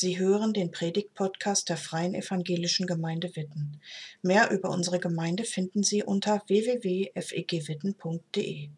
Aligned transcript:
Sie 0.00 0.16
hören 0.16 0.52
den 0.52 0.70
Predigt-Podcast 0.70 1.68
der 1.68 1.76
Freien 1.76 2.14
Evangelischen 2.14 2.86
Gemeinde 2.86 3.34
Witten. 3.34 3.80
Mehr 4.22 4.52
über 4.52 4.70
unsere 4.70 5.00
Gemeinde 5.00 5.42
finden 5.42 5.82
Sie 5.82 6.04
unter 6.04 6.40
www.fegwitten.de. 6.46 8.68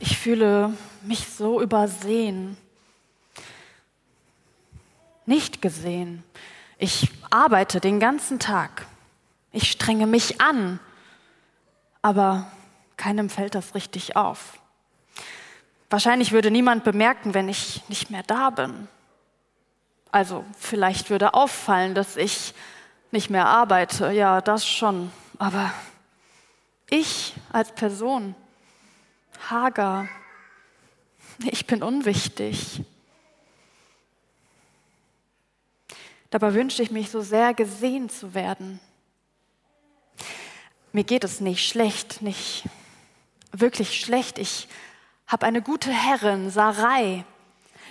Ich 0.00 0.18
fühle 0.18 0.72
mich 1.04 1.28
so 1.28 1.62
übersehen, 1.62 2.56
nicht 5.26 5.62
gesehen. 5.62 6.24
Ich 6.76 7.08
arbeite 7.30 7.78
den 7.78 8.00
ganzen 8.00 8.40
Tag. 8.40 8.88
Ich 9.52 9.70
strenge 9.70 10.08
mich 10.08 10.40
an, 10.40 10.80
aber 12.02 12.50
keinem 12.96 13.30
fällt 13.30 13.54
das 13.54 13.76
richtig 13.76 14.16
auf. 14.16 14.58
Wahrscheinlich 15.88 16.32
würde 16.32 16.50
niemand 16.50 16.82
bemerken, 16.82 17.32
wenn 17.32 17.48
ich 17.48 17.88
nicht 17.88 18.10
mehr 18.10 18.24
da 18.24 18.50
bin. 18.50 18.88
Also 20.16 20.46
vielleicht 20.58 21.10
würde 21.10 21.34
auffallen, 21.34 21.94
dass 21.94 22.16
ich 22.16 22.54
nicht 23.10 23.28
mehr 23.28 23.44
arbeite, 23.44 24.12
ja, 24.12 24.40
das 24.40 24.66
schon. 24.66 25.12
Aber 25.36 25.74
ich 26.88 27.34
als 27.52 27.70
Person, 27.72 28.34
hager, 29.50 30.08
ich 31.44 31.66
bin 31.66 31.82
unwichtig. 31.82 32.80
Dabei 36.30 36.54
wünsche 36.54 36.82
ich 36.82 36.90
mich 36.90 37.10
so 37.10 37.20
sehr 37.20 37.52
gesehen 37.52 38.08
zu 38.08 38.32
werden. 38.32 38.80
Mir 40.92 41.04
geht 41.04 41.24
es 41.24 41.40
nicht 41.40 41.68
schlecht, 41.68 42.22
nicht 42.22 42.64
wirklich 43.52 44.00
schlecht. 44.00 44.38
Ich 44.38 44.66
habe 45.26 45.44
eine 45.44 45.60
gute 45.60 45.90
Herrin, 45.90 46.48
Sarai. 46.48 47.26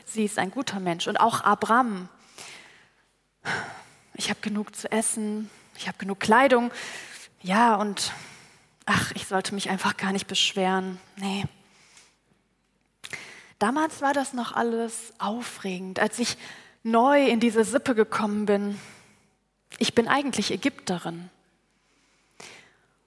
Sie 0.05 0.25
ist 0.25 0.39
ein 0.39 0.49
guter 0.49 0.79
Mensch. 0.79 1.05
Und 1.05 1.19
auch 1.19 1.41
Abram. 1.41 2.09
Ich 4.13 4.29
habe 4.29 4.39
genug 4.41 4.75
zu 4.75 4.91
essen, 4.91 5.49
ich 5.77 5.87
habe 5.87 5.97
genug 5.97 6.19
Kleidung. 6.19 6.71
Ja, 7.41 7.75
und 7.75 8.13
ach, 8.85 9.11
ich 9.13 9.27
sollte 9.27 9.53
mich 9.53 9.69
einfach 9.69 9.97
gar 9.97 10.11
nicht 10.11 10.27
beschweren. 10.27 10.99
Nee. 11.17 11.45
Damals 13.59 14.01
war 14.01 14.13
das 14.13 14.33
noch 14.33 14.53
alles 14.53 15.13
aufregend, 15.17 15.99
als 15.99 16.19
ich 16.19 16.37
neu 16.83 17.25
in 17.25 17.39
diese 17.39 17.63
Sippe 17.63 17.95
gekommen 17.95 18.45
bin. 18.45 18.79
Ich 19.77 19.95
bin 19.95 20.07
eigentlich 20.07 20.51
Ägypterin. 20.51 21.29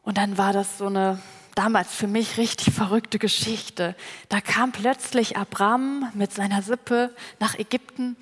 Und 0.03 0.19
dann 0.19 0.39
war 0.39 0.53
das 0.53 0.79
so 0.79 0.87
eine 0.87 1.21
damals 1.55 1.93
für 1.93 2.07
mich 2.07 2.39
richtig 2.39 2.73
verrückte 2.73 3.19
Geschichte. 3.19 3.97
Da 4.29 4.41
kam 4.41 4.73
plötzlich 4.73 5.37
Abraham 5.37 6.11
mit 6.15 6.33
seiner 6.33 6.63
Sippe 6.63 7.15
nach 7.41 7.59
Ägypten. 7.59 8.17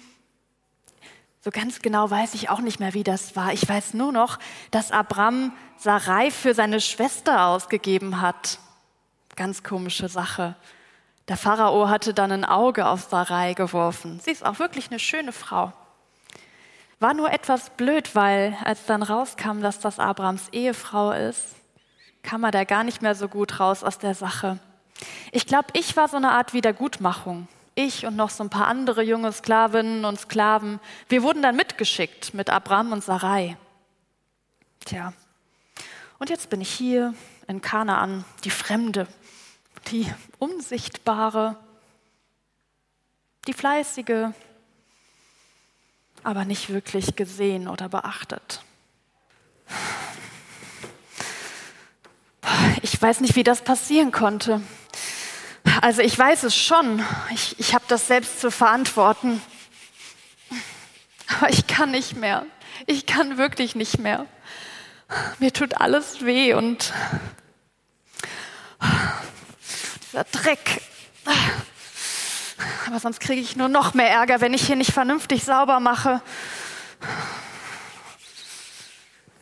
So 1.46 1.52
ganz 1.52 1.80
genau 1.80 2.10
weiß 2.10 2.34
ich 2.34 2.50
auch 2.50 2.58
nicht 2.58 2.80
mehr, 2.80 2.92
wie 2.92 3.04
das 3.04 3.36
war. 3.36 3.52
Ich 3.52 3.68
weiß 3.68 3.94
nur 3.94 4.10
noch, 4.10 4.40
dass 4.72 4.90
Abraham 4.90 5.52
Sarai 5.76 6.32
für 6.32 6.54
seine 6.54 6.80
Schwester 6.80 7.46
ausgegeben 7.46 8.20
hat. 8.20 8.58
Ganz 9.36 9.62
komische 9.62 10.08
Sache. 10.08 10.56
Der 11.28 11.36
Pharao 11.36 11.88
hatte 11.88 12.14
dann 12.14 12.32
ein 12.32 12.44
Auge 12.44 12.88
auf 12.88 13.02
Sarai 13.02 13.54
geworfen. 13.54 14.18
Sie 14.18 14.32
ist 14.32 14.44
auch 14.44 14.58
wirklich 14.58 14.90
eine 14.90 14.98
schöne 14.98 15.30
Frau. 15.30 15.72
War 16.98 17.14
nur 17.14 17.30
etwas 17.30 17.70
blöd, 17.70 18.16
weil 18.16 18.56
als 18.64 18.84
dann 18.86 19.04
rauskam, 19.04 19.60
dass 19.60 19.78
das 19.78 20.00
Abrahams 20.00 20.48
Ehefrau 20.50 21.12
ist, 21.12 21.44
kam 22.24 22.42
er 22.42 22.50
da 22.50 22.64
gar 22.64 22.82
nicht 22.82 23.02
mehr 23.02 23.14
so 23.14 23.28
gut 23.28 23.60
raus 23.60 23.84
aus 23.84 23.98
der 23.98 24.16
Sache. 24.16 24.58
Ich 25.30 25.46
glaube, 25.46 25.68
ich 25.74 25.96
war 25.96 26.08
so 26.08 26.16
eine 26.16 26.32
Art 26.32 26.54
Wiedergutmachung. 26.54 27.46
Ich 27.78 28.06
und 28.06 28.16
noch 28.16 28.30
so 28.30 28.42
ein 28.42 28.48
paar 28.48 28.68
andere 28.68 29.02
junge 29.02 29.30
Sklavinnen 29.30 30.06
und 30.06 30.18
Sklaven, 30.18 30.80
wir 31.10 31.22
wurden 31.22 31.42
dann 31.42 31.56
mitgeschickt 31.56 32.32
mit 32.32 32.48
Abraham 32.48 32.92
und 32.92 33.04
Sarai. 33.04 33.58
Tja, 34.86 35.12
und 36.18 36.30
jetzt 36.30 36.48
bin 36.48 36.62
ich 36.62 36.70
hier 36.70 37.12
in 37.46 37.60
Kanaan, 37.60 38.24
die 38.44 38.50
Fremde, 38.50 39.06
die 39.88 40.10
Unsichtbare, 40.38 41.56
die 43.46 43.52
Fleißige, 43.52 44.32
aber 46.22 46.46
nicht 46.46 46.70
wirklich 46.70 47.14
gesehen 47.14 47.68
oder 47.68 47.90
beachtet. 47.90 48.62
Ich 52.80 53.00
weiß 53.00 53.20
nicht, 53.20 53.36
wie 53.36 53.44
das 53.44 53.62
passieren 53.62 54.12
konnte. 54.12 54.62
Also 55.80 56.02
ich 56.02 56.18
weiß 56.18 56.44
es 56.44 56.56
schon. 56.56 57.04
Ich, 57.30 57.58
ich 57.58 57.74
habe 57.74 57.84
das 57.88 58.06
selbst 58.06 58.40
zu 58.40 58.50
verantworten. 58.50 59.42
Aber 61.36 61.50
ich 61.50 61.66
kann 61.66 61.90
nicht 61.90 62.16
mehr. 62.16 62.46
Ich 62.86 63.06
kann 63.06 63.36
wirklich 63.36 63.74
nicht 63.74 63.98
mehr. 63.98 64.26
Mir 65.38 65.52
tut 65.52 65.80
alles 65.80 66.24
weh 66.24 66.54
und 66.54 66.92
dieser 70.02 70.24
Dreck. 70.24 70.80
Aber 72.86 73.00
sonst 73.00 73.20
kriege 73.20 73.40
ich 73.40 73.56
nur 73.56 73.68
noch 73.68 73.94
mehr 73.94 74.10
Ärger, 74.10 74.40
wenn 74.40 74.54
ich 74.54 74.66
hier 74.66 74.76
nicht 74.76 74.92
vernünftig 74.92 75.44
sauber 75.44 75.80
mache. 75.80 76.22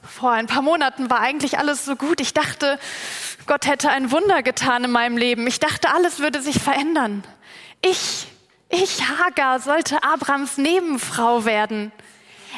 Vor 0.03 0.33
ein 0.33 0.47
paar 0.47 0.63
Monaten 0.63 1.11
war 1.11 1.21
eigentlich 1.21 1.59
alles 1.59 1.85
so 1.85 1.97
gut. 1.97 2.21
Ich 2.21 2.33
dachte, 2.33 2.79
Gott 3.47 3.67
hätte 3.67 3.91
ein 3.91 4.11
Wunder 4.11 4.43
getan 4.43 4.85
in 4.85 4.91
meinem 4.91 5.17
Leben. 5.17 5.47
Ich 5.47 5.61
dachte, 5.61 5.91
alles 5.91 6.19
würde 6.19 6.41
sich 6.41 6.59
verändern. 6.61 7.25
Ich, 7.83 8.27
ich, 8.71 9.09
Hagar, 9.09 9.61
sollte 9.61 10.03
Abrams 10.03 10.57
Nebenfrau 10.57 11.45
werden. 11.45 11.93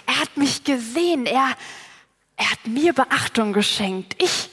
Er 0.07 0.21
hat 0.21 0.37
mich 0.37 0.65
gesehen. 0.65 1.27
Er, 1.27 1.49
er 2.37 2.51
hat 2.51 2.67
mir 2.67 2.93
Beachtung 2.93 3.53
geschenkt. 3.53 4.15
Ich, 4.23 4.51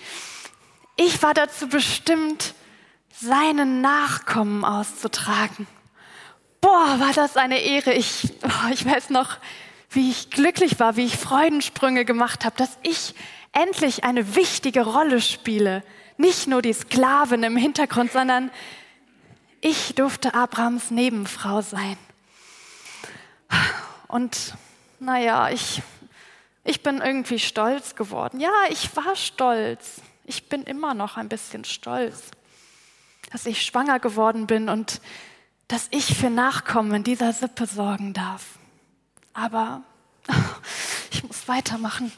ich 0.96 1.22
war 1.22 1.34
dazu 1.34 1.68
bestimmt, 1.68 2.54
seinen 3.12 3.82
Nachkommen 3.82 4.66
auszutragen. 4.66 5.68
Boah, 6.62 7.00
war 7.00 7.14
das 7.14 7.38
eine 7.38 7.60
Ehre. 7.60 7.94
Ich, 7.94 8.34
oh, 8.44 8.72
ich 8.72 8.86
weiß 8.86 9.10
noch, 9.10 9.38
wie 9.90 10.10
ich 10.10 10.30
glücklich 10.32 10.80
war, 10.80 10.96
wie 10.96 11.06
ich 11.06 11.18
Freudensprünge 11.18 12.06
gemacht 12.06 12.46
habe, 12.46 12.56
dass 12.58 12.78
ich 12.82 13.14
endlich 13.52 14.04
eine 14.04 14.36
wichtige 14.36 14.82
Rolle 14.82 15.22
spiele 15.22 15.84
nicht 16.18 16.48
nur 16.48 16.62
die 16.62 16.74
Sklavin 16.74 17.44
im 17.44 17.58
Hintergrund, 17.58 18.12
sondern 18.12 18.52
ich 19.62 19.96
durfte 19.96 20.34
Abrahams 20.34 20.92
Nebenfrau 20.92 21.62
sein. 21.62 21.98
Und 24.08 24.56
naja, 25.00 25.50
ich, 25.50 25.82
ich 26.64 26.84
bin 26.84 27.00
irgendwie 27.00 27.40
stolz 27.40 27.96
geworden. 27.96 28.40
Ja, 28.40 28.52
ich 28.70 28.96
war 28.96 29.16
stolz. 29.16 30.02
Ich 30.26 30.50
bin 30.50 30.64
immer 30.64 30.94
noch 30.94 31.18
ein 31.18 31.30
bisschen 31.30 31.66
stolz, 31.66 32.32
dass 33.32 33.46
ich 33.46 33.64
schwanger 33.64 34.00
geworden 34.00 34.48
bin 34.48 34.70
und 34.70 35.02
dass 35.68 35.88
ich 35.92 36.16
für 36.16 36.30
Nachkommen 36.30 36.94
in 36.94 37.04
dieser 37.04 37.34
Sippe 37.34 37.66
sorgen 37.66 38.14
darf. 38.14 38.44
Aber 39.34 39.82
ich 41.12 41.24
muss 41.24 41.48
weitermachen. 41.48 42.12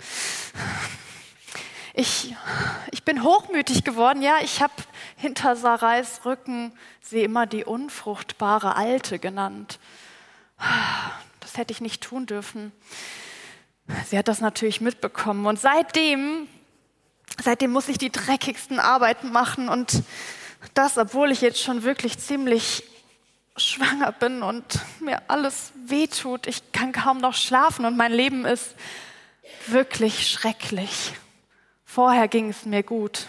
Ich, 1.98 2.36
ich 2.92 3.06
bin 3.06 3.24
hochmütig 3.24 3.86
geworden. 3.86 4.22
Ja, 4.22 4.40
ich 4.44 4.62
habe 4.62 4.74
hinter 5.16 5.56
Sarais 5.56 6.26
Rücken 6.26 6.74
sie 7.00 7.24
immer 7.24 7.46
die 7.46 7.64
unfruchtbare 7.64 8.76
Alte 8.76 9.18
genannt. 9.18 9.80
Das 11.40 11.56
hätte 11.56 11.72
ich 11.72 11.80
nicht 11.80 12.04
tun 12.04 12.26
dürfen. 12.26 12.74
Sie 14.10 14.18
hat 14.18 14.28
das 14.28 14.42
natürlich 14.42 14.82
mitbekommen. 14.82 15.46
Und 15.46 15.58
seitdem, 15.58 16.50
seitdem 17.42 17.72
muss 17.72 17.88
ich 17.88 17.98
die 17.98 18.12
dreckigsten 18.12 18.80
Arbeiten 18.82 19.32
machen. 19.32 19.70
Und 19.70 20.04
das, 20.74 20.98
obwohl 20.98 21.32
ich 21.32 21.40
jetzt 21.40 21.62
schon 21.62 21.84
wirklich 21.84 22.20
ziemlich 22.20 22.84
schwanger 23.56 24.12
bin 24.12 24.44
und 24.44 24.80
mir 25.00 25.22
alles 25.30 25.72
wehtut. 25.86 26.46
Ich 26.48 26.74
kann 26.74 26.92
kaum 26.92 27.20
noch 27.20 27.36
schlafen 27.36 27.86
und 27.86 27.96
mein 27.96 28.12
Leben 28.12 28.44
ist 28.44 28.76
wirklich 29.68 30.28
schrecklich. 30.30 31.14
Vorher 31.96 32.28
ging 32.28 32.50
es 32.50 32.66
mir 32.66 32.84
gut, 32.84 33.26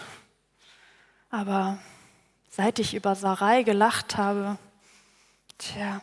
aber 1.29 1.77
seit 2.49 2.79
ich 2.79 2.95
über 2.95 3.15
Sarai 3.15 3.63
gelacht 3.63 4.17
habe, 4.17 4.57
tja, 5.57 6.01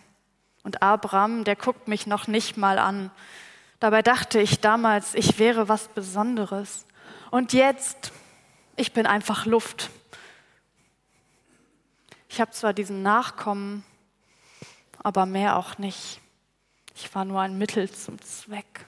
und 0.62 0.80
Abraham, 0.82 1.44
der 1.44 1.56
guckt 1.56 1.88
mich 1.88 2.06
noch 2.06 2.26
nicht 2.26 2.56
mal 2.56 2.78
an. 2.78 3.10
Dabei 3.80 4.00
dachte 4.00 4.40
ich 4.40 4.60
damals, 4.60 5.14
ich 5.14 5.38
wäre 5.38 5.68
was 5.68 5.88
Besonderes. 5.88 6.86
Und 7.30 7.52
jetzt, 7.52 8.12
ich 8.76 8.94
bin 8.94 9.04
einfach 9.04 9.44
Luft. 9.44 9.90
Ich 12.30 12.40
habe 12.40 12.52
zwar 12.52 12.72
diesen 12.72 13.02
Nachkommen, 13.02 13.84
aber 15.02 15.26
mehr 15.26 15.58
auch 15.58 15.76
nicht. 15.76 16.18
Ich 16.94 17.14
war 17.14 17.26
nur 17.26 17.42
ein 17.42 17.58
Mittel 17.58 17.90
zum 17.90 18.18
Zweck. 18.22 18.86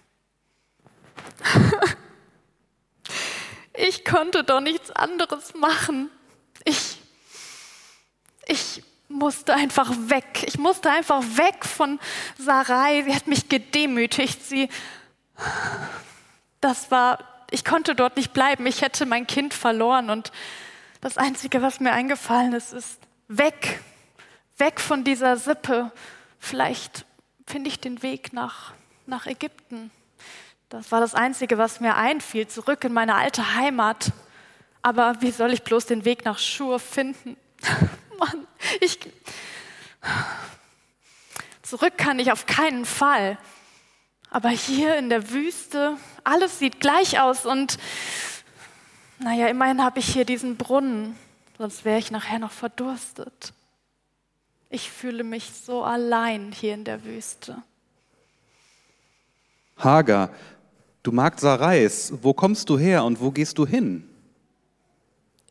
Ich 3.76 4.05
konnte 4.05 4.44
doch 4.44 4.61
nichts 4.61 4.90
anderes 4.90 5.55
machen. 5.55 6.11
Ich, 6.64 6.99
ich 8.46 8.82
musste 9.08 9.55
einfach 9.55 9.90
weg. 10.08 10.44
Ich 10.46 10.58
musste 10.58 10.90
einfach 10.90 11.23
weg 11.23 11.64
von 11.64 12.00
Sarai. 12.38 13.02
Sie 13.02 13.14
hat 13.14 13.26
mich 13.26 13.49
gedemütigt. 13.49 14.43
Sie, 14.44 14.69
das 16.61 16.90
war, 16.90 17.19
ich 17.50 17.64
konnte 17.64 17.94
dort 17.94 18.17
nicht 18.17 18.32
bleiben. 18.32 18.67
Ich 18.67 18.82
hätte 18.82 19.06
mein 19.06 19.26
Kind 19.26 19.55
verloren 19.55 20.11
und 20.11 20.32
das 21.00 21.19
Einzige, 21.19 21.62
was 21.62 21.78
mir 21.78 21.93
eingefallen 21.93 22.52
ist, 22.55 22.73
ist 22.73 22.99
weg, 23.28 23.81
weg 24.56 24.81
von 24.81 25.05
dieser 25.05 25.37
Sippe. 25.37 25.93
Vielleicht 26.38 27.05
finde 27.46 27.69
ich 27.69 27.78
den 27.78 28.02
Weg 28.02 28.32
nach, 28.32 28.73
nach 29.06 29.26
Ägypten. 29.26 29.90
Das 30.68 30.90
war 30.90 31.00
das 31.00 31.14
Einzige, 31.14 31.58
was 31.58 31.80
mir 31.80 31.94
einfiel, 31.94 32.48
zurück 32.48 32.82
in 32.84 32.92
meine 32.92 33.14
alte 33.14 33.54
Heimat. 33.54 34.12
Aber 34.82 35.20
wie 35.20 35.30
soll 35.30 35.52
ich 35.52 35.62
bloß 35.62 35.86
den 35.86 36.04
Weg 36.04 36.24
nach 36.24 36.38
Schur 36.38 36.80
finden? 36.80 37.36
Mann, 38.18 38.46
ich. 38.80 38.98
Zurück 41.62 41.96
kann 41.96 42.18
ich 42.18 42.32
auf 42.32 42.46
keinen 42.46 42.84
Fall. 42.84 43.38
Aber 44.30 44.48
hier 44.48 44.96
in 44.96 45.08
der 45.08 45.30
Wüste, 45.30 45.96
alles 46.24 46.58
sieht 46.58 46.80
gleich 46.80 47.20
aus 47.20 47.46
und 47.46 47.78
naja, 49.18 49.46
immerhin 49.46 49.82
habe 49.82 50.00
ich 50.00 50.12
hier 50.12 50.24
diesen 50.24 50.56
Brunnen, 50.56 51.16
sonst 51.58 51.84
wäre 51.84 51.98
ich 51.98 52.10
nachher 52.10 52.38
noch 52.38 52.50
verdurstet. 52.50 53.52
Ich 54.68 54.90
fühle 54.90 55.24
mich 55.24 55.52
so 55.52 55.84
allein 55.84 56.52
hier 56.52 56.74
in 56.74 56.84
der 56.84 57.04
Wüste. 57.04 57.62
Hagar, 59.78 60.30
du 61.06 61.12
Magd 61.12 61.41
Sarais, 61.41 62.12
wo 62.23 62.35
kommst 62.35 62.69
du 62.69 62.79
her 62.79 63.05
und 63.05 63.20
wo 63.20 63.31
gehst 63.31 63.58
du 63.58 63.67
hin? 63.67 64.05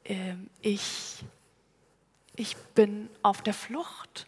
Ähm, 0.03 0.49
ich, 0.61 1.23
ich 2.35 2.57
bin 2.75 3.09
auf 3.21 3.41
der 3.41 3.53
Flucht 3.53 4.27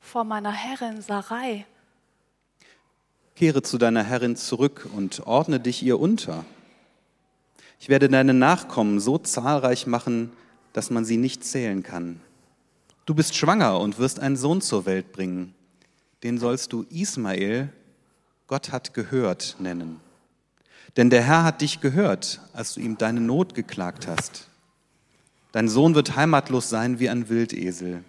vor 0.00 0.24
meiner 0.24 0.52
Herrin 0.52 1.00
Sarai. 1.00 1.64
Kehre 3.34 3.62
zu 3.62 3.78
deiner 3.78 4.02
Herrin 4.02 4.36
zurück 4.36 4.88
und 4.94 5.26
ordne 5.26 5.60
dich 5.60 5.82
ihr 5.82 5.98
unter. 5.98 6.44
Ich 7.80 7.88
werde 7.88 8.08
deine 8.08 8.34
Nachkommen 8.34 9.00
so 9.00 9.18
zahlreich 9.18 9.86
machen, 9.86 10.30
dass 10.72 10.90
man 10.90 11.04
sie 11.04 11.16
nicht 11.16 11.44
zählen 11.44 11.82
kann. 11.82 12.20
Du 13.06 13.14
bist 13.14 13.34
schwanger 13.34 13.80
und 13.80 13.98
wirst 13.98 14.20
einen 14.20 14.36
Sohn 14.36 14.60
zur 14.60 14.84
Welt 14.84 15.12
bringen. 15.12 15.54
Den 16.22 16.38
sollst 16.38 16.72
du 16.72 16.84
Ismael, 16.90 17.72
Gott 18.46 18.72
hat 18.72 18.94
gehört, 18.94 19.56
nennen. 19.58 20.00
Denn 20.96 21.10
der 21.10 21.22
Herr 21.22 21.44
hat 21.44 21.60
dich 21.60 21.80
gehört, 21.80 22.40
als 22.52 22.74
du 22.74 22.80
ihm 22.80 22.96
deine 22.96 23.20
Not 23.20 23.54
geklagt 23.54 24.06
hast. 24.06 24.48
Dein 25.52 25.68
Sohn 25.68 25.94
wird 25.94 26.16
heimatlos 26.16 26.70
sein 26.70 26.98
wie 26.98 27.08
ein 27.08 27.28
Wildesel. 27.28 28.04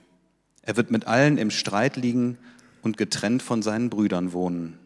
Er 0.61 0.77
wird 0.77 0.91
mit 0.91 1.05
allen 1.05 1.37
im 1.37 1.51
Streit 1.51 1.95
liegen 1.95 2.37
und 2.81 2.97
getrennt 2.97 3.41
von 3.41 3.61
seinen 3.61 3.89
Brüdern 3.89 4.33
wohnen. 4.33 4.79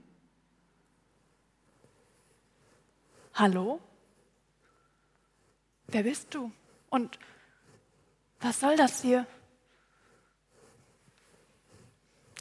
Hallo? 3.34 3.80
Wer 5.88 6.04
bist 6.04 6.34
du? 6.34 6.52
Und 6.90 7.20
was 8.40 8.60
soll 8.60 8.76
das 8.76 9.02
hier? 9.02 9.26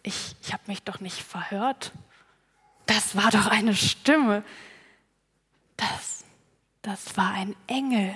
Ich, 0.03 0.35
ich 0.43 0.53
habe 0.53 0.63
mich 0.67 0.83
doch 0.83 1.01
nicht 1.01 1.23
verhört. 1.23 1.93
Das 2.87 3.17
war 3.17 3.31
doch 3.31 3.47
eine 3.47 3.75
Stimme. 3.75 4.43
Das, 5.81 6.25
das 6.83 7.17
war 7.17 7.33
ein 7.33 7.57
Engel. 7.67 8.15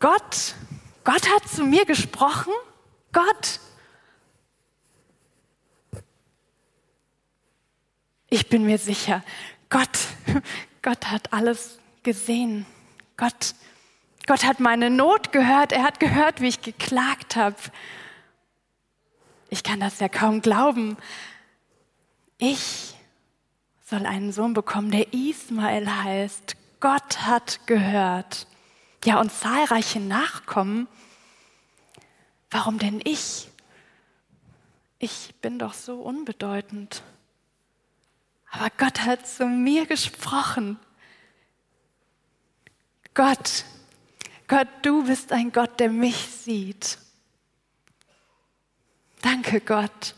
Gott, 0.00 0.54
Gott 1.04 1.30
hat 1.30 1.48
zu 1.48 1.62
mir 1.62 1.84
gesprochen. 1.84 2.52
Gott. 3.12 3.60
Ich 8.28 8.48
bin 8.48 8.66
mir 8.66 8.78
sicher, 8.78 9.22
Gott, 9.70 9.98
Gott 10.82 11.06
hat 11.06 11.32
alles 11.32 11.78
gesehen. 12.02 12.66
Gott, 13.16 13.54
Gott 14.26 14.44
hat 14.44 14.58
meine 14.58 14.90
Not 14.90 15.30
gehört. 15.30 15.70
Er 15.72 15.84
hat 15.84 16.00
gehört, 16.00 16.40
wie 16.40 16.48
ich 16.48 16.60
geklagt 16.60 17.36
habe. 17.36 17.56
Ich 19.48 19.62
kann 19.62 19.78
das 19.78 20.00
ja 20.00 20.08
kaum 20.08 20.42
glauben. 20.42 20.96
Ich 22.38 22.95
soll 23.88 24.04
einen 24.04 24.32
Sohn 24.32 24.52
bekommen, 24.52 24.90
der 24.90 25.12
Ismael 25.12 25.88
heißt. 25.88 26.56
Gott 26.80 27.20
hat 27.22 27.66
gehört. 27.66 28.48
Ja, 29.04 29.20
und 29.20 29.30
zahlreiche 29.30 30.00
Nachkommen. 30.00 30.88
Warum 32.50 32.80
denn 32.80 33.00
ich? 33.04 33.48
Ich 34.98 35.34
bin 35.40 35.60
doch 35.60 35.72
so 35.72 36.00
unbedeutend. 36.00 37.04
Aber 38.50 38.70
Gott 38.76 39.02
hat 39.02 39.28
zu 39.28 39.46
mir 39.46 39.86
gesprochen. 39.86 40.80
Gott, 43.14 43.64
Gott, 44.48 44.68
du 44.82 45.04
bist 45.04 45.32
ein 45.32 45.52
Gott, 45.52 45.78
der 45.78 45.90
mich 45.90 46.16
sieht. 46.16 46.98
Danke, 49.22 49.60
Gott. 49.60 50.14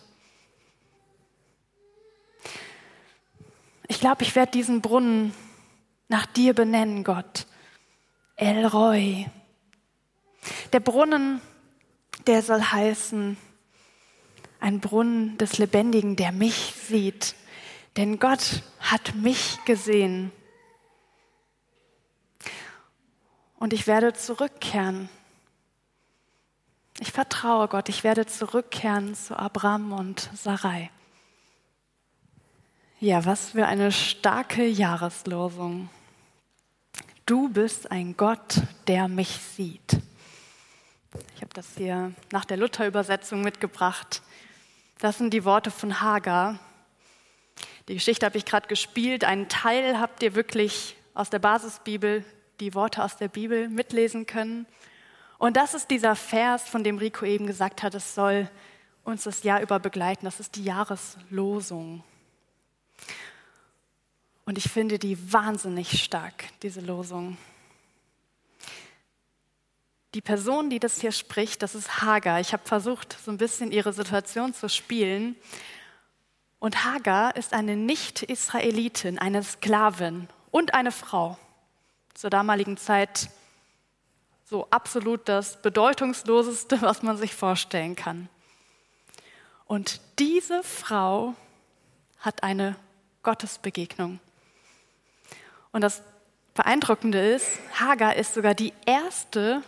Ich 3.89 4.01
glaube, 4.01 4.23
ich 4.23 4.37
werde 4.37 4.53
diesen 4.53 4.83
Brunnen 4.83 5.35
nach 6.09 6.27
dir 6.27 6.55
benennen, 6.55 7.05
Gott. 7.05 7.47
El 8.37 8.67
Roy. 8.67 9.27
Der 10.73 10.81
Brunnen, 10.81 11.41
der 12.27 12.43
soll 12.43 12.61
heißen, 12.61 13.37
ein 14.61 14.81
Brunnen 14.81 15.39
des 15.39 15.59
Lebendigen, 15.59 16.17
der 16.17 16.33
mich 16.33 16.75
sieht. 16.87 17.35
Denn 17.97 18.19
Gott 18.19 18.63
hat 18.79 19.15
mich 19.15 19.59
gesehen. 19.65 20.33
Und 23.57 23.73
ich 23.73 23.87
werde 23.87 24.13
zurückkehren. 24.13 25.09
Ich 27.01 27.11
vertraue 27.13 27.69
Gott, 27.69 27.89
ich 27.89 28.05
werde 28.05 28.27
zurückkehren 28.27 29.15
zu 29.15 29.37
Abraham 29.37 29.93
und 29.93 30.31
Sarai. 30.35 30.91
Ja, 33.01 33.25
was 33.25 33.51
für 33.51 33.65
eine 33.65 33.93
starke 33.93 34.67
Jahreslosung. 34.67 35.89
Du 37.27 37.49
bist 37.49 37.93
ein 37.93 38.17
Gott, 38.17 38.63
der 38.89 39.07
mich 39.07 39.29
sieht. 39.29 40.01
Ich 41.37 41.41
habe 41.41 41.55
das 41.55 41.77
hier 41.77 42.13
nach 42.33 42.45
der 42.45 42.57
Luther-Übersetzung 42.57 43.43
mitgebracht. 43.43 44.21
Das 44.99 45.19
sind 45.19 45.33
die 45.33 45.45
Worte 45.45 45.71
von 45.71 46.01
Hagar. 46.01 46.59
Die 47.87 47.95
Geschichte 47.95 48.27
habe 48.27 48.37
ich 48.37 48.45
gerade 48.45 48.67
gespielt. 48.67 49.23
Einen 49.23 49.49
Teil 49.49 50.01
habt 50.01 50.21
ihr 50.25 50.35
wirklich 50.35 50.97
aus 51.15 51.31
der 51.31 51.39
Basisbibel 51.39 52.25
die 52.59 52.75
Worte 52.75 53.05
aus 53.05 53.17
der 53.17 53.29
Bibel 53.29 53.69
mitlesen 53.69 54.27
können. 54.27 54.67
Und 55.39 55.57
das 55.57 55.75
ist 55.75 55.93
dieser 55.93 56.17
Vers, 56.17 56.69
von 56.69 56.83
dem 56.83 56.99
Rico 56.99 57.25
eben 57.25 57.47
gesagt 57.47 57.85
hat, 57.85 57.95
es 57.95 58.17
soll 58.17 58.51
uns 59.05 59.23
das 59.23 59.45
Jahr 59.45 59.63
über 59.63 59.79
begleiten. 59.79 60.25
Das 60.25 60.41
ist 60.41 60.57
die 60.57 60.65
Jahreslosung. 60.65 62.03
Und 64.49 64.57
ich 64.57 64.71
finde 64.71 64.99
die 64.99 65.31
wahnsinnig 65.31 66.03
stark, 66.03 66.47
diese 66.63 66.81
Losung. 66.81 67.37
Die 70.15 70.23
Person, 70.23 70.71
die 70.71 70.81
das 70.81 71.03
hier 71.03 71.13
spricht, 71.13 71.63
das 71.63 71.75
ist 71.75 72.01
Hagar. 72.01 72.41
Ich 72.41 72.55
habe 72.55 72.63
versucht, 72.67 73.15
so 73.23 73.31
ein 73.31 73.37
bisschen 73.37 73.73
ihre 73.73 73.93
Situation 73.93 74.55
zu 74.55 74.71
spielen. 74.71 75.37
Und 76.61 76.87
Hagar 76.87 77.37
ist 77.37 77.53
eine 77.53 77.77
Nicht-Israelitin, 77.77 79.19
eine 79.19 79.43
Sklavin 79.43 80.29
und 80.51 80.73
eine 80.73 80.93
Frau 80.93 81.37
zur 82.15 82.31
damaligen 82.31 82.79
Zeit 82.79 83.29
so 84.47 84.67
absolut 84.71 85.29
das 85.29 85.61
Bedeutungsloseste, 85.61 86.81
was 86.81 87.03
man 87.03 87.19
sich 87.19 87.35
vorstellen 87.35 87.97
kann. 87.97 88.31
Und 89.67 90.01
diese 90.19 90.63
Frau 90.63 91.35
hat 92.21 92.43
eine 92.43 92.77
Gottesbegegnung. 93.23 94.21
Und 95.73 95.83
das 95.83 96.03
Beeindruckende 96.55 97.19
ist, 97.19 97.47
Hagar 97.79 98.17
ist 98.17 98.35
sogar 98.35 98.55
die 98.55 98.73
erste 98.87 99.63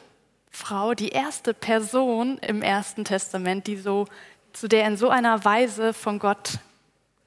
Frau, 0.50 0.94
die 0.94 1.10
erste 1.10 1.54
Person 1.54 2.38
im 2.38 2.62
Ersten 2.62 3.04
Testament, 3.04 3.66
die 3.66 3.76
so, 3.76 4.06
zu 4.52 4.68
der 4.68 4.86
in 4.86 4.96
so 4.96 5.08
einer 5.08 5.44
Weise 5.44 5.92
von 5.92 6.18
Gott 6.18 6.58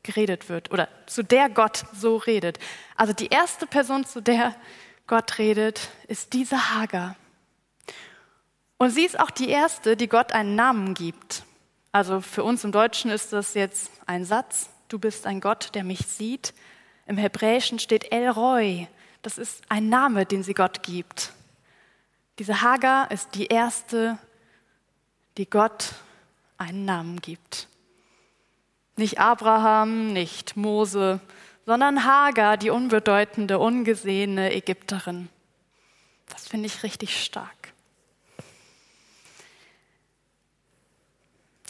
geredet 0.03 0.50
wird 0.50 0.72
oder 0.72 0.89
zu 1.06 1.24
der 1.24 1.50
Gott 1.50 1.86
so 1.94 2.18
redet. 2.18 2.60
Also 2.98 3.13
die 3.13 3.27
erste 3.27 3.65
Person, 3.65 4.06
zu 4.06 4.22
der 4.22 4.53
Gott 5.08 5.38
redet, 5.38 5.89
ist 6.08 6.34
diese 6.34 6.75
Hagar. 6.75 7.15
Und 8.77 8.89
sie 8.89 9.06
ist 9.06 9.18
auch 9.20 9.32
die 9.32 9.50
erste, 9.50 9.96
die 9.96 10.10
Gott 10.10 10.34
einen 10.34 10.56
Namen 10.56 10.94
gibt. 10.94 11.44
Also 11.94 12.20
für 12.20 12.44
uns 12.44 12.63
im 12.65 12.74
Deutschen 12.74 13.12
ist 13.12 13.32
das 13.32 13.53
jetzt 13.53 13.92
ein 14.06 14.25
Satz, 14.25 14.70
du 14.89 15.00
bist 15.00 15.25
ein 15.25 15.39
Gott, 15.39 15.70
der 15.74 15.86
mich 15.86 16.06
sieht. 16.06 16.53
Im 17.05 17.17
Hebräischen 17.17 17.79
steht 17.79 18.12
El 18.12 18.29
Roy, 18.29 18.88
das 19.22 19.38
ist 19.38 19.63
ein 19.69 19.89
Name, 19.89 20.25
den 20.25 20.43
sie 20.43 20.53
Gott 20.53 20.83
gibt. 20.83 21.33
Diese 22.39 22.62
Hagar 22.62 23.12
ist 23.12 23.36
die 23.36 23.48
erste, 23.48 24.17
die 25.38 25.50
Gott 25.50 25.93
einen 26.57 26.86
Namen 26.86 27.22
gibt. 27.22 27.67
Nicht 28.95 29.19
Abraham, 29.19 30.13
nicht 30.13 30.55
Mose, 30.55 31.19
sondern 31.65 32.05
Hagar, 32.05 32.57
die 32.57 32.69
unbedeutende, 32.69 33.60
ungesehene 33.60 34.53
Ägypterin. 34.53 35.29
Das 36.29 36.48
finde 36.48 36.67
ich 36.67 36.83
richtig 36.83 37.24
stark. 37.24 37.74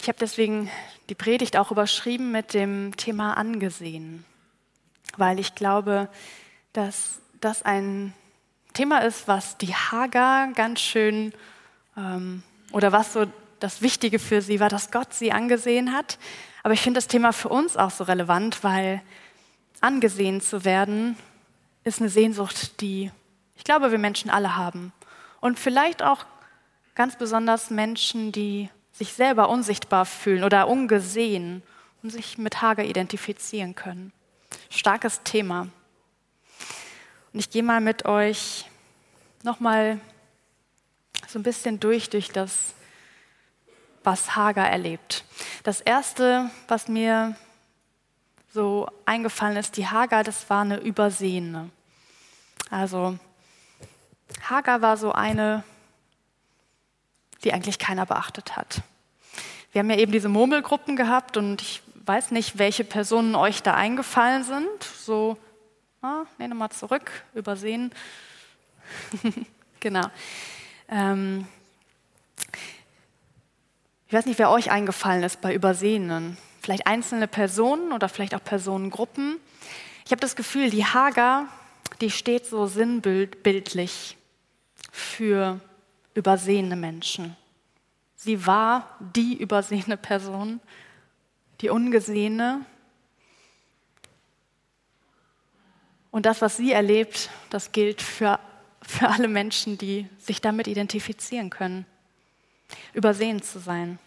Ich 0.02 0.08
habe 0.08 0.20
deswegen 0.20 0.70
die 1.10 1.16
Predigt 1.16 1.56
auch 1.56 1.72
überschrieben 1.72 2.32
mit 2.32 2.54
dem 2.54 2.96
Thema 2.98 3.38
angesehen, 3.38 4.26
weil 5.18 5.40
ich 5.40 5.56
glaube, 5.56 6.10
dass 6.74 7.20
das 7.42 7.64
ein 7.64 8.14
Thema 8.74 9.00
ist, 9.00 9.28
was 9.28 9.58
die 9.58 9.76
Hagar 9.76 10.52
ganz 10.54 10.82
schön 10.82 11.34
ähm, 11.98 12.44
oder 12.72 12.92
was 12.92 13.14
so 13.14 13.26
das 13.60 13.82
Wichtige 13.82 14.20
für 14.20 14.42
sie 14.42 14.60
war, 14.60 14.70
dass 14.70 14.92
Gott 14.92 15.14
sie 15.14 15.32
angesehen 15.32 15.94
hat. 15.94 16.18
Aber 16.64 16.74
ich 16.74 16.82
finde 16.82 16.98
das 16.98 17.08
Thema 17.08 17.34
für 17.34 17.50
uns 17.50 17.78
auch 17.78 17.92
so 17.92 18.04
relevant, 18.04 18.64
weil 18.64 19.02
angesehen 19.82 20.42
zu 20.42 20.66
werden 20.66 21.18
ist 21.84 22.00
eine 22.00 22.10
Sehnsucht, 22.10 22.82
die 22.82 23.12
ich 23.56 23.64
glaube, 23.64 23.92
wir 23.92 24.00
Menschen 24.00 24.30
alle 24.30 24.56
haben. 24.56 24.92
Und 25.40 25.60
vielleicht 25.60 26.04
auch 26.04 26.26
ganz 26.96 27.18
besonders 27.18 27.70
Menschen, 27.70 28.32
die 28.32 28.70
sich 28.92 29.14
selber 29.14 29.50
unsichtbar 29.50 30.06
fühlen 30.06 30.44
oder 30.44 30.68
ungesehen 30.68 31.64
und 32.02 32.10
sich 32.12 32.38
mit 32.38 32.62
Hager 32.62 32.84
identifizieren 32.84 33.76
können. 33.76 34.12
Starkes 34.76 35.22
Thema. 35.24 35.68
Und 37.32 37.40
ich 37.40 37.52
gehe 37.52 37.62
mal 37.62 37.80
mit 37.80 38.06
euch 38.06 38.66
nochmal 39.44 40.00
so 41.28 41.38
ein 41.38 41.44
bisschen 41.44 41.80
durch, 41.80 42.10
durch 42.10 42.30
das, 42.32 42.74
was 44.04 44.36
Hager 44.36 44.68
erlebt. 44.68 45.26
Das 45.62 45.80
erste, 45.80 46.50
was 46.68 46.88
mir 46.88 47.36
so 48.52 48.88
eingefallen 49.06 49.58
ist, 49.58 49.78
die 49.78 49.88
Hager, 49.88 50.24
das 50.24 50.50
war 50.50 50.62
eine 50.62 50.80
Übersehene. 50.80 51.70
Also 52.72 53.20
Hagar 54.50 54.82
war 54.82 54.98
so 54.98 55.12
eine, 55.12 55.64
die 57.44 57.54
eigentlich 57.54 57.78
keiner 57.78 58.08
beachtet 58.08 58.58
hat. 58.58 58.82
Wir 59.72 59.80
haben 59.80 59.90
ja 59.92 59.98
eben 59.98 60.12
diese 60.12 60.30
Murmelgruppen 60.30 60.96
gehabt 60.96 61.38
und 61.38 61.62
ich 61.62 61.84
weiß 62.06 62.32
nicht, 62.32 62.58
welche 62.58 62.84
Personen 62.84 63.36
euch 63.36 63.64
da 63.64 63.74
eingefallen 63.74 64.44
sind. 64.44 64.84
So, 64.84 65.38
ah, 66.02 66.24
nee, 66.38 66.48
nochmal 66.48 66.70
zurück, 66.70 67.12
übersehen. 67.34 67.92
genau. 69.80 70.08
Ähm, 70.90 71.48
ich 74.08 74.14
weiß 74.14 74.26
nicht, 74.26 74.38
wer 74.38 74.52
euch 74.52 74.70
eingefallen 74.70 75.24
ist 75.24 75.42
bei 75.42 75.54
Übersehenen. 75.54 76.38
Vielleicht 76.62 76.88
einzelne 76.88 77.28
Personen 77.28 77.92
oder 77.92 78.10
vielleicht 78.10 78.36
auch 78.36 78.44
Personengruppen. 78.44 79.38
Ich 80.06 80.12
habe 80.12 80.22
das 80.22 80.36
Gefühl, 80.36 80.70
die 80.70 80.86
Hager, 80.86 81.48
die 82.02 82.12
steht 82.12 82.46
so 82.46 82.68
sinnbildlich 82.68 84.18
für 84.92 85.60
übersehene 86.14 86.76
Menschen. 86.76 87.36
Sie 88.16 88.46
war 88.46 88.88
die 89.00 89.36
übersehene 89.36 89.98
Person, 89.98 90.62
die 91.64 91.70
ungesehene. 91.70 92.66
Und 96.12 96.26
das, 96.26 96.42
was 96.42 96.58
sie 96.58 96.74
erlebt, 96.74 97.30
das 97.50 97.72
gilt 97.72 98.02
für, 98.02 98.40
für 98.82 99.08
alle 99.08 99.30
Menschen, 99.30 99.78
die 99.78 100.08
sich 100.20 100.42
damit 100.42 100.68
identifizieren 100.68 101.50
können. 101.50 101.86
Übersehen 102.94 103.42
zu 103.42 103.60
sein. 103.60 103.98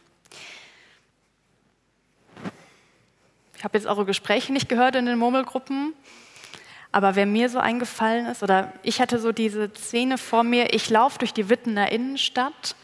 Ich 3.56 3.64
habe 3.64 3.78
jetzt 3.78 3.86
eure 3.86 4.04
Gespräche 4.04 4.52
nicht 4.52 4.68
gehört 4.68 4.94
in 4.94 5.06
den 5.06 5.18
Murmelgruppen. 5.18 5.94
Aber 6.92 7.16
wer 7.16 7.26
mir 7.26 7.48
so 7.48 7.58
eingefallen 7.58 8.26
ist, 8.26 8.42
oder 8.42 8.72
ich 8.82 9.00
hatte 9.00 9.18
so 9.18 9.32
diese 9.32 9.70
Szene 9.74 10.18
vor 10.18 10.44
mir, 10.44 10.74
ich 10.74 10.90
laufe 10.90 11.18
durch 11.18 11.32
die 11.32 11.48
Wittener 11.48 11.90
Innenstadt, 11.90 12.76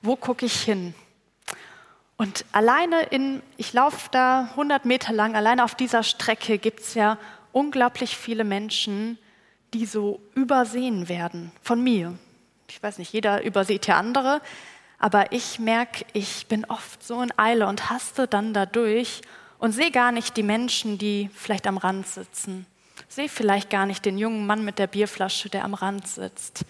wo 0.00 0.16
gucke 0.16 0.46
ich 0.46 0.62
hin? 0.62 0.94
Und 2.16 2.44
alleine 2.52 3.02
in, 3.02 3.42
ich 3.56 3.72
laufe 3.72 4.08
da 4.10 4.48
100 4.52 4.84
Meter 4.84 5.12
lang, 5.12 5.36
alleine 5.36 5.64
auf 5.64 5.74
dieser 5.74 6.02
Strecke 6.02 6.58
gibt 6.58 6.80
es 6.80 6.94
ja 6.94 7.18
unglaublich 7.52 8.16
viele 8.16 8.44
Menschen, 8.44 9.18
die 9.74 9.86
so 9.86 10.20
übersehen 10.34 11.08
werden 11.08 11.52
von 11.62 11.82
mir. 11.82 12.18
Ich 12.68 12.82
weiß 12.82 12.98
nicht, 12.98 13.12
jeder 13.12 13.44
übersieht 13.44 13.86
ja 13.86 13.98
andere, 13.98 14.40
aber 14.98 15.32
ich 15.32 15.58
merke, 15.58 16.06
ich 16.14 16.46
bin 16.46 16.64
oft 16.64 17.02
so 17.02 17.20
in 17.20 17.36
Eile 17.38 17.66
und 17.66 17.90
haste 17.90 18.26
dann 18.26 18.54
dadurch 18.54 19.20
und 19.58 19.72
sehe 19.72 19.90
gar 19.90 20.10
nicht 20.10 20.36
die 20.36 20.42
Menschen, 20.42 20.96
die 20.96 21.28
vielleicht 21.34 21.66
am 21.66 21.76
Rand 21.76 22.06
sitzen 22.06 22.66
sehe 23.08 23.28
vielleicht 23.28 23.70
gar 23.70 23.86
nicht 23.86 24.04
den 24.04 24.18
jungen 24.18 24.46
Mann 24.46 24.64
mit 24.64 24.78
der 24.78 24.86
Bierflasche, 24.86 25.48
der 25.48 25.64
am 25.64 25.74
Rand 25.74 26.06
sitzt. 26.06 26.64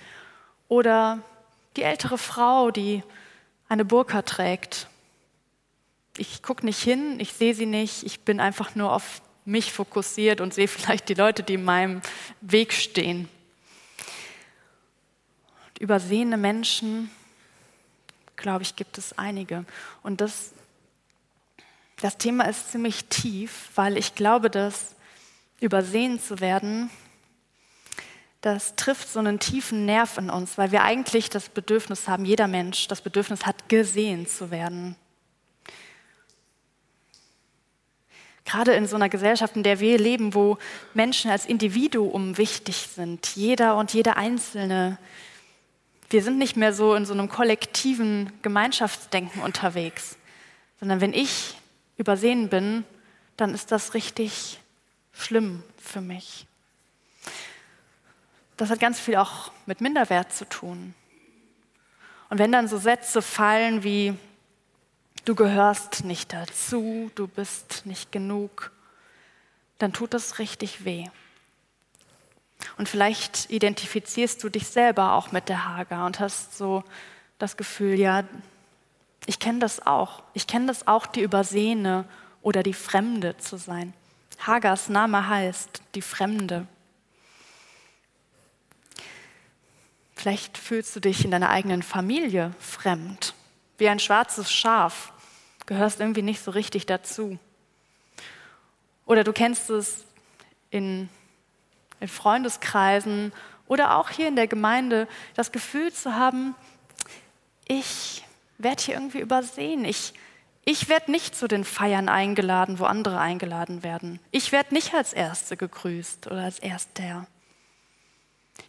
Oder 0.68 1.18
die 1.76 1.82
ältere 1.82 2.18
Frau, 2.18 2.70
die 2.70 3.02
eine 3.68 3.84
Burka 3.84 4.22
trägt. 4.22 4.88
Ich 6.18 6.42
gucke 6.42 6.64
nicht 6.64 6.82
hin, 6.82 7.20
ich 7.20 7.32
sehe 7.32 7.54
sie 7.54 7.66
nicht, 7.66 8.02
ich 8.02 8.20
bin 8.20 8.40
einfach 8.40 8.75
nur 8.75 8.92
auf 8.92 9.20
mich 9.44 9.73
fokussiert 9.73 10.40
und 10.40 10.54
sehe 10.54 10.68
vielleicht 10.68 11.08
die 11.08 11.14
Leute, 11.14 11.42
die 11.42 11.54
in 11.54 11.64
meinem 11.64 12.02
Weg 12.40 12.73
stehen. 12.73 13.28
Und 15.68 15.78
übersehene 15.78 16.37
Menschen, 16.37 17.11
glaube 18.37 18.62
ich, 18.62 18.76
gibt 18.76 18.99
es 18.99 19.16
einige. 19.18 19.64
Und 20.02 20.20
das, 20.20 20.52
das 22.00 22.18
Thema 22.18 22.44
ist 22.44 22.70
ziemlich 22.70 23.06
tief, 23.06 23.70
weil 23.75 23.96
ich 23.96 24.14
glaube, 24.14 24.50
dass 24.50 24.94
übersehen 25.61 26.20
zu 26.20 26.40
werden, 26.40 26.90
das 28.42 28.76
trifft 28.76 29.08
so 29.08 29.18
einen 29.18 29.40
tiefen 29.40 29.87
Nerv 29.87 30.18
in 30.18 30.30
uns, 30.30 30.58
weil 30.58 30.70
wir 30.70 30.82
eigentlich 30.82 31.30
das 31.30 31.49
Bedürfnis 31.49 32.06
haben, 32.06 32.25
jeder 32.25 32.46
Mensch 32.46 32.87
das 32.87 33.00
Bedürfnis 33.00 33.46
hat, 33.46 33.68
gesehen 33.68 34.26
zu 34.26 34.50
werden. 34.50 34.96
Gerade 38.46 38.74
in 38.74 38.86
so 38.86 38.94
einer 38.96 39.08
Gesellschaft, 39.08 39.56
in 39.56 39.64
der 39.64 39.80
wir 39.80 39.98
leben, 39.98 40.32
wo 40.32 40.56
Menschen 40.94 41.30
als 41.30 41.46
Individuum 41.46 42.38
wichtig 42.38 42.88
sind, 42.94 43.34
jeder 43.34 43.76
und 43.76 43.92
jede 43.92 44.16
Einzelne. 44.16 44.98
Wir 46.10 46.22
sind 46.22 46.38
nicht 46.38 46.56
mehr 46.56 46.72
so 46.72 46.94
in 46.94 47.04
so 47.04 47.12
einem 47.12 47.28
kollektiven 47.28 48.32
Gemeinschaftsdenken 48.42 49.42
unterwegs, 49.42 50.16
sondern 50.78 51.00
wenn 51.00 51.12
ich 51.12 51.56
übersehen 51.98 52.48
bin, 52.48 52.84
dann 53.36 53.52
ist 53.52 53.72
das 53.72 53.94
richtig 53.94 54.60
schlimm 55.12 55.64
für 55.76 56.00
mich. 56.00 56.46
Das 58.56 58.70
hat 58.70 58.78
ganz 58.78 59.00
viel 59.00 59.16
auch 59.16 59.50
mit 59.66 59.80
Minderwert 59.80 60.32
zu 60.32 60.48
tun. 60.48 60.94
Und 62.30 62.38
wenn 62.38 62.52
dann 62.52 62.68
so 62.68 62.78
Sätze 62.78 63.22
fallen 63.22 63.82
wie, 63.82 64.14
du 65.26 65.35
gehörst 65.35 66.04
nicht 66.04 66.33
dazu, 66.33 67.11
du 67.14 67.26
bist 67.26 67.85
nicht 67.85 68.11
genug, 68.12 68.73
dann 69.78 69.92
tut 69.92 70.14
das 70.14 70.38
richtig 70.38 70.87
weh. 70.87 71.06
Und 72.78 72.88
vielleicht 72.88 73.50
identifizierst 73.50 74.42
du 74.42 74.49
dich 74.49 74.68
selber 74.68 75.12
auch 75.12 75.33
mit 75.33 75.50
der 75.50 75.66
Hager 75.66 76.06
und 76.06 76.21
hast 76.21 76.56
so 76.56 76.83
das 77.38 77.59
Gefühl, 77.59 77.99
ja, 77.99 78.25
ich 79.26 79.38
kenne 79.38 79.59
das 79.59 79.87
auch. 79.87 80.23
Ich 80.33 80.47
kenne 80.47 80.66
das 80.66 80.87
auch, 80.87 81.06
die 81.06 81.21
Übersehene 81.21 82.06
oder 82.40 82.62
die 82.62 82.73
Fremde 82.73 83.37
zu 83.37 83.59
sein. 83.59 83.92
Hagars 84.38 84.88
Name 84.88 85.28
heißt 85.28 85.83
die 85.95 86.02
Fremde. 86.02 86.66
Vielleicht 90.14 90.56
fühlst 90.56 90.95
du 90.97 91.00
dich 91.00 91.25
in 91.25 91.33
deiner 91.33 91.50
eigenen 91.50 91.83
Familie 91.83 92.54
fremd, 92.59 93.35
wie 93.78 93.88
ein 93.88 93.99
schwarzes 93.99 94.50
Schaf, 94.50 95.12
gehörst 95.66 96.00
irgendwie 96.00 96.23
nicht 96.23 96.42
so 96.42 96.50
richtig 96.50 96.87
dazu. 96.87 97.38
Oder 99.04 99.25
du 99.25 99.32
kennst 99.32 99.70
es 99.70 100.04
in, 100.70 101.08
in 102.00 102.08
Freundeskreisen 102.08 103.32
oder 103.68 103.96
auch 103.96 104.11
hier 104.11 104.28
in 104.28 104.37
der 104.37 104.46
Gemeinde, 104.46 105.08
das 105.35 105.52
Gefühl 105.52 105.92
zu 105.92 106.14
haben, 106.14 106.54
ich 107.66 108.25
werde 108.58 108.82
hier 108.82 108.94
irgendwie 108.94 109.20
übersehen, 109.20 109.85
ich, 109.85 110.14
ich 110.64 110.88
werde 110.88 111.11
nicht 111.11 111.37
zu 111.37 111.49
den 111.49 111.64
Feiern 111.64 112.08
eingeladen, 112.08 112.78
wo 112.78 112.85
andere 112.85 113.18
eingeladen 113.18 113.82
werden. 113.82 114.20
Ich 114.30 114.52
werde 114.52 114.75
nicht 114.75 114.94
als 114.94 115.12
Erste 115.12 115.56
gegrüßt 115.56 116.26
oder 116.28 116.42
als 116.42 116.58
Erster. 116.58 117.26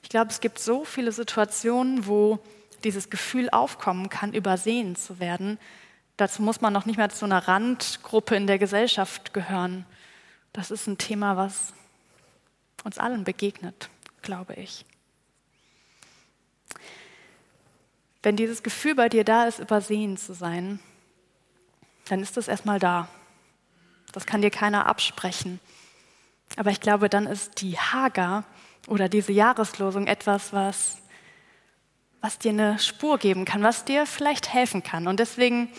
Ich 0.03 0.09
glaube, 0.09 0.31
es 0.31 0.41
gibt 0.41 0.59
so 0.59 0.83
viele 0.83 1.11
Situationen, 1.11 2.07
wo 2.07 2.39
dieses 2.83 3.09
Gefühl 3.09 3.49
aufkommen 3.49 4.09
kann, 4.09 4.33
übersehen 4.33 4.95
zu 4.95 5.19
werden. 5.19 5.57
Dazu 6.17 6.41
muss 6.41 6.61
man 6.61 6.73
noch 6.73 6.85
nicht 6.85 6.97
mehr 6.97 7.09
zu 7.09 7.25
einer 7.25 7.47
Randgruppe 7.47 8.35
in 8.35 8.47
der 8.47 8.57
Gesellschaft 8.57 9.33
gehören. 9.33 9.85
Das 10.51 10.71
ist 10.71 10.87
ein 10.87 10.97
Thema, 10.97 11.37
was 11.37 11.73
uns 12.83 12.97
allen 12.97 13.23
begegnet, 13.23 13.89
glaube 14.23 14.55
ich. 14.55 14.83
Wenn 18.23 18.35
dieses 18.35 18.63
Gefühl 18.63 18.95
bei 18.95 19.09
dir 19.09 19.23
da 19.23 19.45
ist, 19.45 19.59
übersehen 19.59 20.17
zu 20.17 20.33
sein, 20.33 20.79
dann 22.09 22.21
ist 22.21 22.35
das 22.35 22.47
erstmal 22.47 22.79
da. 22.79 23.07
Das 24.11 24.25
kann 24.25 24.41
dir 24.41 24.49
keiner 24.49 24.87
absprechen. 24.87 25.59
Aber 26.55 26.71
ich 26.71 26.81
glaube, 26.81 27.09
dann 27.09 27.27
ist 27.27 27.61
die 27.61 27.77
Hager 27.77 28.43
oder 28.87 29.09
diese 29.09 29.33
Jahreslosung 29.33 30.07
etwas, 30.07 30.51
was, 30.51 30.97
was 32.21 32.39
dir 32.39 32.51
eine 32.51 32.79
Spur 32.79 33.19
geben 33.19 33.45
kann, 33.45 33.61
was 33.61 33.85
dir 33.85 34.07
vielleicht 34.07 34.51
helfen 34.51 34.81
kann. 34.81 35.07
Und 35.07 35.19
deswegen 35.19 35.69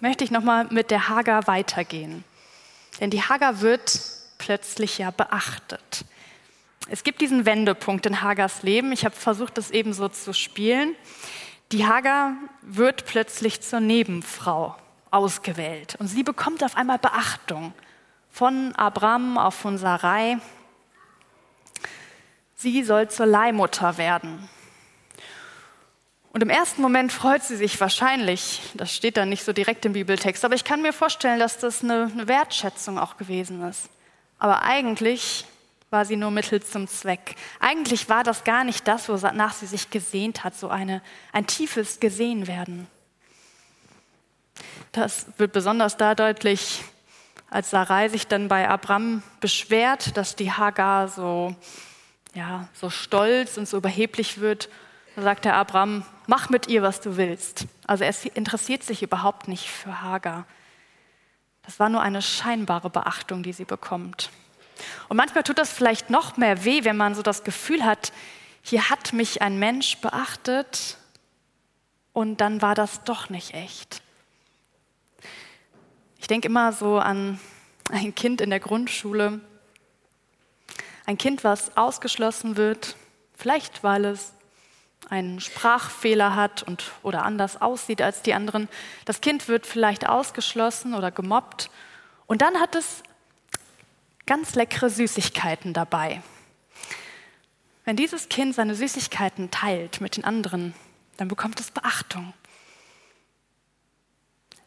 möchte 0.00 0.24
ich 0.24 0.30
nochmal 0.30 0.66
mit 0.70 0.90
der 0.90 1.08
Hager 1.08 1.46
weitergehen. 1.46 2.24
Denn 3.00 3.10
die 3.10 3.22
Hager 3.22 3.60
wird 3.60 4.00
plötzlich 4.38 4.98
ja 4.98 5.10
beachtet. 5.10 6.04
Es 6.88 7.02
gibt 7.02 7.20
diesen 7.20 7.46
Wendepunkt 7.46 8.06
in 8.06 8.22
Hagers 8.22 8.62
Leben. 8.62 8.92
Ich 8.92 9.04
habe 9.04 9.16
versucht, 9.16 9.58
das 9.58 9.70
eben 9.70 9.92
so 9.92 10.08
zu 10.08 10.32
spielen. 10.32 10.94
Die 11.72 11.86
Hagar 11.86 12.34
wird 12.62 13.06
plötzlich 13.06 13.60
zur 13.60 13.80
Nebenfrau 13.80 14.76
ausgewählt 15.10 15.96
und 15.98 16.06
sie 16.06 16.22
bekommt 16.22 16.62
auf 16.62 16.76
einmal 16.76 16.98
Beachtung 16.98 17.72
von 18.30 18.74
Abraham 18.76 19.38
auch 19.38 19.52
von 19.52 19.78
Sarai. 19.78 20.38
Sie 22.54 22.82
soll 22.84 23.08
zur 23.08 23.26
Leihmutter 23.26 23.98
werden. 23.98 24.48
Und 26.36 26.42
im 26.42 26.50
ersten 26.50 26.82
Moment 26.82 27.12
freut 27.12 27.42
sie 27.42 27.56
sich 27.56 27.80
wahrscheinlich, 27.80 28.60
das 28.74 28.94
steht 28.94 29.16
da 29.16 29.24
nicht 29.24 29.42
so 29.42 29.54
direkt 29.54 29.86
im 29.86 29.94
Bibeltext, 29.94 30.44
aber 30.44 30.54
ich 30.54 30.64
kann 30.64 30.82
mir 30.82 30.92
vorstellen, 30.92 31.38
dass 31.38 31.56
das 31.56 31.82
eine, 31.82 32.10
eine 32.12 32.28
Wertschätzung 32.28 32.98
auch 32.98 33.16
gewesen 33.16 33.62
ist. 33.62 33.88
Aber 34.38 34.60
eigentlich 34.60 35.46
war 35.88 36.04
sie 36.04 36.16
nur 36.16 36.30
Mittel 36.30 36.62
zum 36.62 36.88
Zweck. 36.88 37.36
Eigentlich 37.58 38.10
war 38.10 38.22
das 38.22 38.44
gar 38.44 38.64
nicht 38.64 38.86
das, 38.86 39.08
wonach 39.08 39.54
sie 39.54 39.64
sich 39.64 39.88
gesehnt 39.88 40.44
hat, 40.44 40.54
so 40.54 40.68
eine, 40.68 41.00
ein 41.32 41.46
tiefes 41.46 42.00
Gesehenwerden. 42.00 42.86
Das 44.92 45.28
wird 45.38 45.52
besonders 45.52 45.96
da 45.96 46.14
deutlich, 46.14 46.84
als 47.48 47.70
Sarai 47.70 48.10
sich 48.10 48.26
dann 48.26 48.48
bei 48.48 48.68
Abram 48.68 49.22
beschwert, 49.40 50.18
dass 50.18 50.36
die 50.36 50.52
Hagar 50.52 51.08
so, 51.08 51.56
ja, 52.34 52.68
so 52.74 52.90
stolz 52.90 53.56
und 53.56 53.66
so 53.66 53.78
überheblich 53.78 54.38
wird, 54.38 54.68
da 55.14 55.22
sagt 55.22 55.46
der 55.46 55.54
Abram, 55.54 56.04
mach 56.26 56.50
mit 56.50 56.68
ihr, 56.68 56.82
was 56.82 57.00
du 57.00 57.16
willst. 57.16 57.66
Also 57.86 58.04
er 58.04 58.14
interessiert 58.34 58.82
sich 58.82 59.02
überhaupt 59.02 59.48
nicht 59.48 59.68
für 59.68 60.02
Hagar. 60.02 60.46
Das 61.62 61.80
war 61.80 61.88
nur 61.88 62.00
eine 62.00 62.22
scheinbare 62.22 62.90
Beachtung, 62.90 63.42
die 63.42 63.52
sie 63.52 63.64
bekommt. 63.64 64.30
Und 65.08 65.16
manchmal 65.16 65.42
tut 65.42 65.58
das 65.58 65.72
vielleicht 65.72 66.10
noch 66.10 66.36
mehr 66.36 66.64
weh, 66.64 66.84
wenn 66.84 66.96
man 66.96 67.14
so 67.14 67.22
das 67.22 67.44
Gefühl 67.44 67.84
hat, 67.84 68.12
hier 68.62 68.90
hat 68.90 69.12
mich 69.12 69.42
ein 69.42 69.58
Mensch 69.58 69.98
beachtet 69.98 70.98
und 72.12 72.40
dann 72.40 72.62
war 72.62 72.74
das 72.74 73.04
doch 73.04 73.30
nicht 73.30 73.54
echt. 73.54 74.02
Ich 76.18 76.26
denke 76.26 76.48
immer 76.48 76.72
so 76.72 76.98
an 76.98 77.38
ein 77.90 78.14
Kind 78.14 78.40
in 78.40 78.50
der 78.50 78.60
Grundschule, 78.60 79.40
ein 81.04 81.18
Kind, 81.18 81.44
was 81.44 81.76
ausgeschlossen 81.76 82.56
wird, 82.56 82.96
vielleicht 83.36 83.84
weil 83.84 84.04
es 84.06 84.32
einen 85.08 85.40
Sprachfehler 85.40 86.34
hat 86.34 86.62
und, 86.62 86.92
oder 87.02 87.24
anders 87.24 87.60
aussieht 87.60 88.02
als 88.02 88.22
die 88.22 88.34
anderen. 88.34 88.68
Das 89.04 89.20
Kind 89.20 89.48
wird 89.48 89.66
vielleicht 89.66 90.08
ausgeschlossen 90.08 90.94
oder 90.94 91.10
gemobbt 91.10 91.70
und 92.26 92.42
dann 92.42 92.60
hat 92.60 92.74
es 92.74 93.02
ganz 94.26 94.54
leckere 94.54 94.90
Süßigkeiten 94.90 95.72
dabei. 95.72 96.22
Wenn 97.84 97.96
dieses 97.96 98.28
Kind 98.28 98.54
seine 98.54 98.74
Süßigkeiten 98.74 99.52
teilt 99.52 100.00
mit 100.00 100.16
den 100.16 100.24
anderen, 100.24 100.74
dann 101.16 101.28
bekommt 101.28 101.60
es 101.60 101.70
Beachtung. 101.70 102.34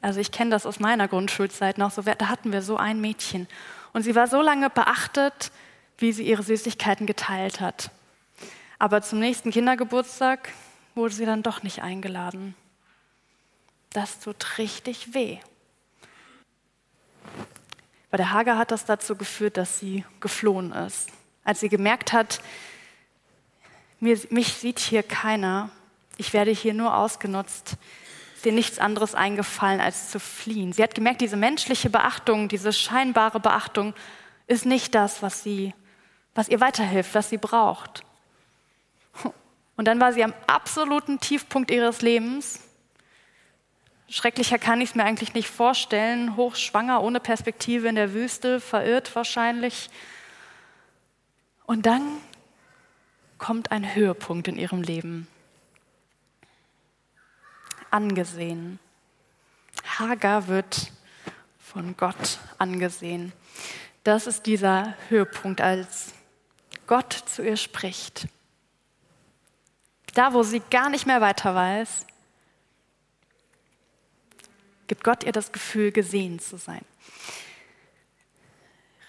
Also 0.01 0.22
ich 0.22 0.31
kenne 0.31 0.51
das 0.51 0.65
aus 0.65 0.79
meiner 0.79 1.10
Grundschulzeit 1.10 1.77
noch, 1.77 1.91
so, 1.91 2.01
da 2.01 2.29
hatten 2.29 2.53
wir 2.53 2.62
so 2.62 2.77
ein 2.77 3.01
Mädchen. 3.01 3.48
Und 3.91 4.03
sie 4.03 4.15
war 4.15 4.27
so 4.27 4.41
lange 4.41 4.69
beachtet, 4.69 5.51
wie 5.98 6.13
sie 6.13 6.24
ihre 6.24 6.43
Süßigkeiten 6.43 7.05
geteilt 7.05 7.60
hat. 7.60 7.91
Aber 8.79 9.01
zum 9.01 9.20
nächsten 9.20 9.51
Kindergeburtstag 9.51 10.50
wurde 10.96 11.13
sie 11.13 11.25
dann 11.25 11.44
doch 11.44 11.63
nicht 11.63 11.83
eingeladen. 11.83 12.55
Das 13.92 14.20
tut 14.22 14.57
richtig 14.57 15.13
weh. 15.13 15.39
Bei 18.09 18.18
der 18.18 18.31
Hager 18.31 18.57
hat 18.57 18.72
das 18.72 18.85
dazu 18.85 19.15
geführt, 19.15 19.57
dass 19.57 19.79
sie 19.79 20.05
geflohen 20.22 20.72
ist. 20.72 21.09
Als 21.44 21.59
sie 21.59 21.70
gemerkt 21.70 22.13
hat, 22.13 22.39
mich 24.00 24.53
sieht 24.53 24.79
hier 24.79 25.03
keiner, 25.03 25.70
ich 26.18 26.31
werde 26.33 26.51
hier 26.51 26.74
nur 26.74 26.96
ausgenutzt, 26.96 27.75
ist 28.35 28.46
ihr 28.46 28.53
nichts 28.53 28.79
anderes 28.79 29.13
eingefallen, 29.13 29.81
als 29.81 30.09
zu 30.11 30.20
fliehen. 30.20 30.72
Sie 30.72 30.81
hat 30.81 30.96
gemerkt, 30.96 31.20
diese 31.20 31.35
menschliche 31.35 31.89
Beachtung, 31.89 32.48
diese 32.48 32.72
scheinbare 32.72 33.42
Beachtung 33.42 33.94
ist 34.48 34.65
nicht 34.65 34.96
das, 34.96 35.22
was, 35.22 35.44
sie, 35.44 35.74
was 36.33 36.48
ihr 36.48 36.61
weiterhilft, 36.61 37.13
was 37.13 37.29
sie 37.29 37.37
braucht. 37.37 38.03
Und 39.79 39.85
dann 39.85 40.01
war 40.01 40.11
sie 40.11 40.25
am 40.25 40.33
absoluten 40.46 41.22
Tiefpunkt 41.22 41.72
ihres 41.72 42.01
Lebens. 42.01 42.59
Schrecklicher 44.09 44.59
kann 44.59 44.81
ich 44.81 44.89
es 44.89 44.96
mir 44.96 45.05
eigentlich 45.05 45.33
nicht 45.33 45.48
vorstellen. 45.48 46.35
Hochschwanger, 46.35 47.01
ohne 47.01 47.22
Perspektive 47.22 47.87
in 47.87 47.96
der 47.96 48.13
Wüste, 48.13 48.59
verirrt 48.59 49.15
wahrscheinlich. 49.15 49.89
Und 51.65 51.85
dann 51.85 52.18
kommt 53.37 53.72
ein 53.72 53.96
Höhepunkt 53.96 54.50
in 54.50 54.57
ihrem 54.57 54.81
Leben 54.81 55.29
angesehen. 57.89 58.79
Hagar 59.98 60.50
wird 60.50 60.92
von 61.57 61.96
Gott 61.96 62.39
angesehen. 62.57 63.31
Das 64.03 64.27
ist 64.27 64.46
dieser 64.46 64.96
Höhepunkt, 65.07 65.61
als 65.61 66.13
Gott 66.85 67.13
zu 67.13 67.46
ihr 67.46 67.55
spricht. 67.55 68.27
Da, 70.13 70.33
wo 70.33 70.43
sie 70.43 70.61
gar 70.72 70.89
nicht 70.89 71.05
mehr 71.05 71.22
weiter 71.22 71.55
weiß, 71.55 72.05
gibt 74.87 75.03
Gott 75.03 75.24
ihr 75.24 75.31
das 75.31 75.51
Gefühl, 75.51 75.91
gesehen 75.91 76.39
zu 76.39 76.57
sein. 76.57 76.83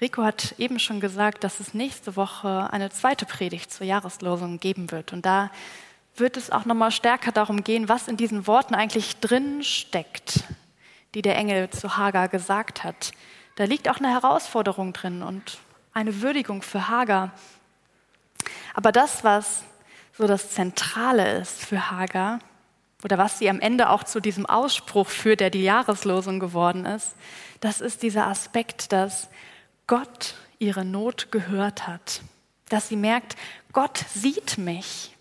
Rico 0.01 0.23
hat 0.23 0.55
eben 0.59 0.79
schon 0.79 1.01
gesagt, 1.01 1.45
dass 1.45 1.61
es 1.61 1.75
nächste 1.75 2.17
Woche 2.17 2.69
eine 2.73 2.91
zweite 2.91 3.27
Predigt 3.27 3.71
zur 3.71 3.87
Jahreslosung 3.87 4.59
geben 4.59 4.91
wird. 4.91 5.13
Und 5.13 5.27
da 5.27 5.51
wird 6.17 6.37
es 6.37 6.51
auch 6.51 6.65
nochmal 6.65 6.91
stärker 6.91 7.33
darum 7.33 7.65
gehen, 7.65 7.89
was 7.89 8.09
in 8.09 8.17
diesen 8.17 8.47
Worten 8.47 8.75
eigentlich 8.75 9.21
drin 9.21 9.63
steckt, 9.63 10.45
die 11.15 11.23
der 11.23 11.37
Engel 11.37 11.69
zu 11.71 11.97
Hagar 11.97 12.29
gesagt 12.29 12.83
hat. 12.83 13.13
Da 13.57 13.65
liegt 13.65 13.89
auch 13.89 13.99
eine 13.99 14.11
Herausforderung 14.11 14.93
drin 14.93 15.23
und 15.23 15.59
eine 15.93 16.23
Würdigung 16.23 16.63
für 16.63 16.89
Hagar. 16.89 17.33
Aber 18.75 18.93
das, 18.93 19.23
was 19.23 19.65
so 20.21 20.27
das 20.27 20.51
Zentrale 20.51 21.39
ist 21.39 21.65
für 21.65 21.91
Hagar 21.91 22.41
oder 23.03 23.17
was 23.17 23.39
sie 23.39 23.49
am 23.49 23.59
Ende 23.59 23.89
auch 23.89 24.05
zu 24.05 24.21
diesem 24.21 24.45
Ausspruch 24.45 25.09
führt, 25.09 25.41
der 25.41 25.49
die 25.49 25.63
Jahreslosung 25.63 26.41
geworden 26.41 26.85
ist, 26.85 27.15
das 27.61 27.81
ist 27.81 28.03
dieser 28.03 28.27
Aspekt, 28.27 28.93
dass 28.93 29.31
Gott 29.87 30.35
ihre 30.59 30.85
Not 30.85 31.33
gehört 31.33 31.87
hat, 31.87 32.21
dass 32.69 32.89
sie 32.89 32.97
merkt, 32.97 33.35
Gott 33.73 34.05
sieht 34.15 34.59
mich. 34.59 35.17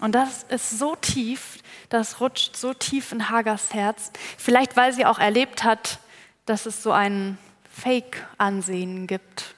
Und 0.00 0.12
das 0.12 0.44
ist 0.44 0.78
so 0.78 0.94
tief, 0.94 1.58
das 1.88 2.20
rutscht 2.20 2.54
so 2.54 2.74
tief 2.74 3.10
in 3.10 3.28
Hagers 3.28 3.74
Herz. 3.74 4.12
Vielleicht, 4.36 4.76
weil 4.76 4.92
sie 4.92 5.04
auch 5.04 5.18
erlebt 5.18 5.64
hat, 5.64 5.98
dass 6.46 6.64
es 6.64 6.80
so 6.84 6.92
ein 6.92 7.38
Fake-Ansehen 7.72 9.08
gibt. 9.08 9.56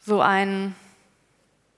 So 0.00 0.22
ein, 0.22 0.74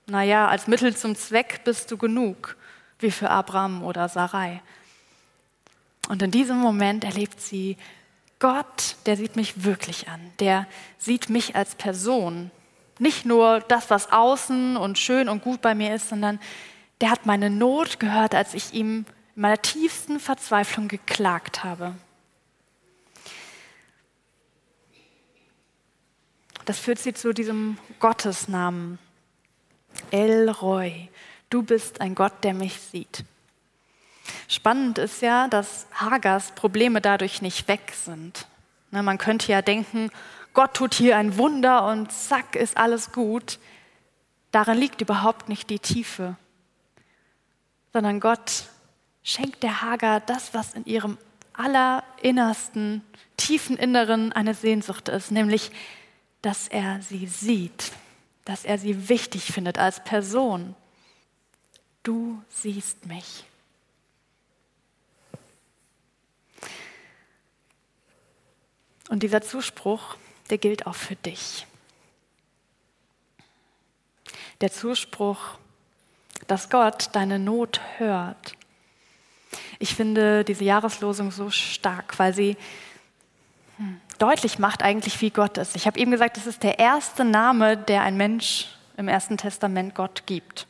naja, 0.07 0.47
als 0.47 0.67
Mittel 0.67 0.95
zum 0.95 1.15
Zweck 1.15 1.61
bist 1.65 1.91
du 1.91 1.97
genug, 1.97 2.55
wie 2.99 3.11
für 3.11 3.29
Abraham 3.29 3.83
oder 3.83 4.09
Sarai. 4.09 4.61
Und 6.07 6.21
in 6.21 6.31
diesem 6.31 6.57
Moment 6.57 7.03
erlebt 7.03 7.41
sie 7.41 7.77
Gott, 8.39 8.95
der 9.05 9.17
sieht 9.17 9.35
mich 9.35 9.63
wirklich 9.63 10.07
an. 10.07 10.19
Der 10.39 10.67
sieht 10.97 11.29
mich 11.29 11.55
als 11.55 11.75
Person. 11.75 12.51
Nicht 12.99 13.25
nur 13.25 13.59
das, 13.61 13.89
was 13.89 14.11
außen 14.11 14.77
und 14.77 14.97
schön 14.97 15.27
und 15.27 15.43
gut 15.43 15.61
bei 15.61 15.75
mir 15.75 15.93
ist, 15.93 16.09
sondern 16.09 16.39
der 17.01 17.11
hat 17.11 17.25
meine 17.25 17.49
Not 17.49 17.99
gehört, 17.99 18.33
als 18.33 18.53
ich 18.53 18.73
ihm 18.73 19.05
in 19.35 19.41
meiner 19.41 19.61
tiefsten 19.61 20.19
Verzweiflung 20.19 20.87
geklagt 20.87 21.63
habe. 21.63 21.95
Das 26.65 26.79
führt 26.79 26.99
sie 26.99 27.13
zu 27.13 27.33
diesem 27.33 27.77
Gottesnamen. 27.99 28.99
El 30.11 30.49
Roy, 30.49 31.09
du 31.49 31.63
bist 31.63 32.01
ein 32.01 32.15
Gott, 32.15 32.43
der 32.43 32.53
mich 32.53 32.79
sieht. 32.79 33.23
Spannend 34.47 34.97
ist 34.97 35.21
ja, 35.21 35.47
dass 35.47 35.87
Hagers 35.93 36.51
Probleme 36.51 37.01
dadurch 37.01 37.41
nicht 37.41 37.67
weg 37.67 37.93
sind. 37.93 38.47
Ne, 38.91 39.03
man 39.03 39.17
könnte 39.17 39.51
ja 39.51 39.61
denken, 39.61 40.09
Gott 40.53 40.73
tut 40.73 40.93
hier 40.93 41.17
ein 41.17 41.37
Wunder 41.37 41.87
und 41.87 42.11
zack 42.11 42.55
ist 42.55 42.77
alles 42.77 43.11
gut. 43.11 43.59
Darin 44.51 44.77
liegt 44.77 45.01
überhaupt 45.01 45.49
nicht 45.49 45.69
die 45.69 45.79
Tiefe 45.79 46.35
sondern 47.97 48.19
Gott 48.19 48.65
schenkt 49.23 49.63
der 49.63 49.81
Hagar 49.81 50.19
das, 50.19 50.53
was 50.53 50.75
in 50.75 50.85
ihrem 50.85 51.17
allerinnersten, 51.53 53.01
tiefen 53.37 53.75
Inneren 53.75 54.31
eine 54.33 54.53
Sehnsucht 54.53 55.09
ist, 55.09 55.31
nämlich, 55.31 55.71
dass 56.43 56.67
er 56.67 57.01
sie 57.01 57.25
sieht, 57.25 57.91
dass 58.47 58.63
er 58.63 58.77
sie 58.77 59.09
wichtig 59.09 59.51
findet 59.51 59.77
als 59.77 60.01
Person. 60.01 60.73
Du 62.01 62.41
siehst 62.47 63.05
mich. 63.05 63.43
Und 69.09 69.23
dieser 69.23 69.41
Zuspruch, 69.41 70.15
der 70.49 70.59
gilt 70.59 70.87
auch 70.87 70.95
für 70.95 71.17
dich. 71.17 71.67
Der 74.61 74.71
Zuspruch, 74.71 75.57
dass 76.47 76.69
Gott 76.69 77.09
deine 77.11 77.39
Not 77.39 77.81
hört. 77.97 78.53
Ich 79.77 79.93
finde 79.93 80.45
diese 80.45 80.63
Jahreslosung 80.63 81.31
so 81.31 81.49
stark, 81.49 82.17
weil 82.17 82.33
sie 82.33 82.55
deutlich 84.17 84.59
macht 84.59 84.83
eigentlich, 84.83 85.21
wie 85.21 85.29
Gott 85.29 85.57
ist. 85.57 85.75
Ich 85.75 85.87
habe 85.87 85.99
eben 85.99 86.11
gesagt, 86.11 86.37
es 86.37 86.47
ist 86.47 86.63
der 86.63 86.79
erste 86.79 87.25
Name, 87.25 87.77
der 87.77 88.03
ein 88.03 88.17
Mensch 88.17 88.67
im 88.97 89.07
Ersten 89.07 89.37
Testament 89.37 89.95
Gott 89.95 90.23
gibt. 90.25 90.67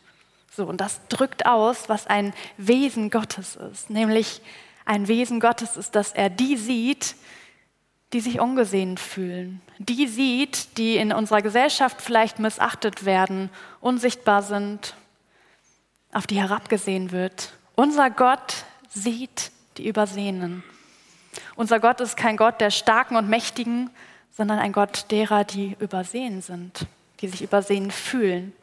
So, 0.51 0.65
und 0.65 0.81
das 0.81 0.99
drückt 1.07 1.45
aus, 1.45 1.88
was 1.88 2.07
ein 2.07 2.33
Wesen 2.57 3.10
Gottes 3.10 3.55
ist. 3.55 3.89
Nämlich 3.89 4.41
ein 4.86 5.07
Wesen 5.07 5.39
Gottes 5.39 5.77
ist, 5.77 5.95
dass 5.95 6.13
er 6.13 6.29
die 6.29 6.57
sieht, 6.57 7.15
die 8.13 8.21
sich 8.21 8.39
ungesehen 8.39 8.97
fühlen, 8.97 9.62
die 9.79 10.07
sieht, 10.07 10.77
die 10.77 10.95
in 10.95 11.12
unserer 11.12 11.41
Gesellschaft 11.41 12.01
vielleicht 12.01 12.39
missachtet 12.39 13.05
werden, 13.05 13.49
unsichtbar 13.81 14.41
sind, 14.43 14.95
auf 16.13 16.25
die 16.25 16.39
herabgesehen 16.39 17.12
wird. 17.12 17.53
Unser 17.75 18.10
Gott 18.10 18.63
sieht 18.89 19.51
die 19.77 19.88
Übersehenen. 19.88 20.63
Unser 21.56 21.80
Gott 21.80 22.02
ist 22.02 22.17
kein 22.17 22.38
Gott 22.38 22.62
der 22.62 22.71
Starken 22.71 23.15
und 23.15 23.30
Mächtigen, 23.30 23.89
sondern 24.36 24.60
ein 24.60 24.71
Gott 24.71 25.06
derer, 25.12 25.43
die 25.43 25.76
übersehen 25.80 26.41
sind, 26.41 26.86
die 27.21 27.28
sich 27.28 27.41
übersehen 27.41 27.91
fühlen. 27.91 28.54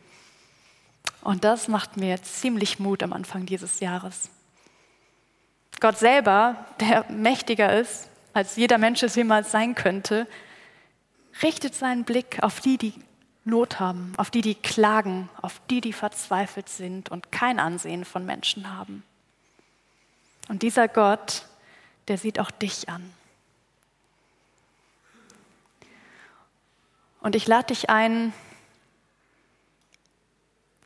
Und 1.23 1.45
das 1.45 1.69
macht 1.69 1.97
mir 1.97 2.23
ziemlich 2.23 2.79
Mut 2.79 3.03
am 3.03 3.13
Anfang 3.13 3.47
dieses 3.47 3.81
Jahres. 3.81 4.31
Gott 5.81 5.99
selber, 5.99 6.57
der 6.81 7.05
mächtiger 7.11 7.79
ist 7.79 8.09
als 8.35 8.57
jeder 8.57 8.79
Mensch 8.79 9.03
es 9.03 9.15
jemals 9.15 9.51
sein 9.51 9.75
könnte, 9.75 10.27
richtet 11.43 11.75
seinen 11.75 12.05
Blick 12.05 12.43
auf 12.43 12.61
die, 12.61 12.77
die 12.77 12.93
Not 13.45 13.81
haben, 13.81 14.13
auf 14.17 14.31
die, 14.31 14.41
die 14.41 14.57
klagen, 14.57 15.29
auf 15.41 15.61
die, 15.71 15.81
die 15.81 15.93
verzweifelt 15.93 16.69
sind 16.69 17.11
und 17.11 17.31
kein 17.31 17.61
Ansehen 17.61 18.05
von 18.05 18.27
Menschen 18.27 18.77
haben. 18.77 19.05
Und 20.49 20.63
dieser 20.63 20.89
Gott, 20.89 21.47
der 22.09 22.19
sieht 22.19 22.38
auch 22.38 22.51
dich 22.51 22.88
an. 22.88 23.12
Und 27.21 27.35
ich 27.35 27.47
lade 27.47 27.69
dich 27.69 27.88
ein, 27.88 28.35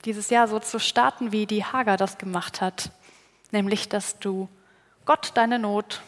dieses 0.04 0.31
Jahr 0.31 0.46
so 0.46 0.61
zu 0.61 0.78
starten, 0.78 1.33
wie 1.33 1.46
die 1.46 1.64
Hager 1.64 1.96
das 1.96 2.18
gemacht 2.18 2.61
hat, 2.61 2.92
nämlich 3.50 3.88
dass 3.88 4.18
du 4.20 4.48
Gott 5.04 5.33
deine 5.35 5.59
Not 5.59 6.02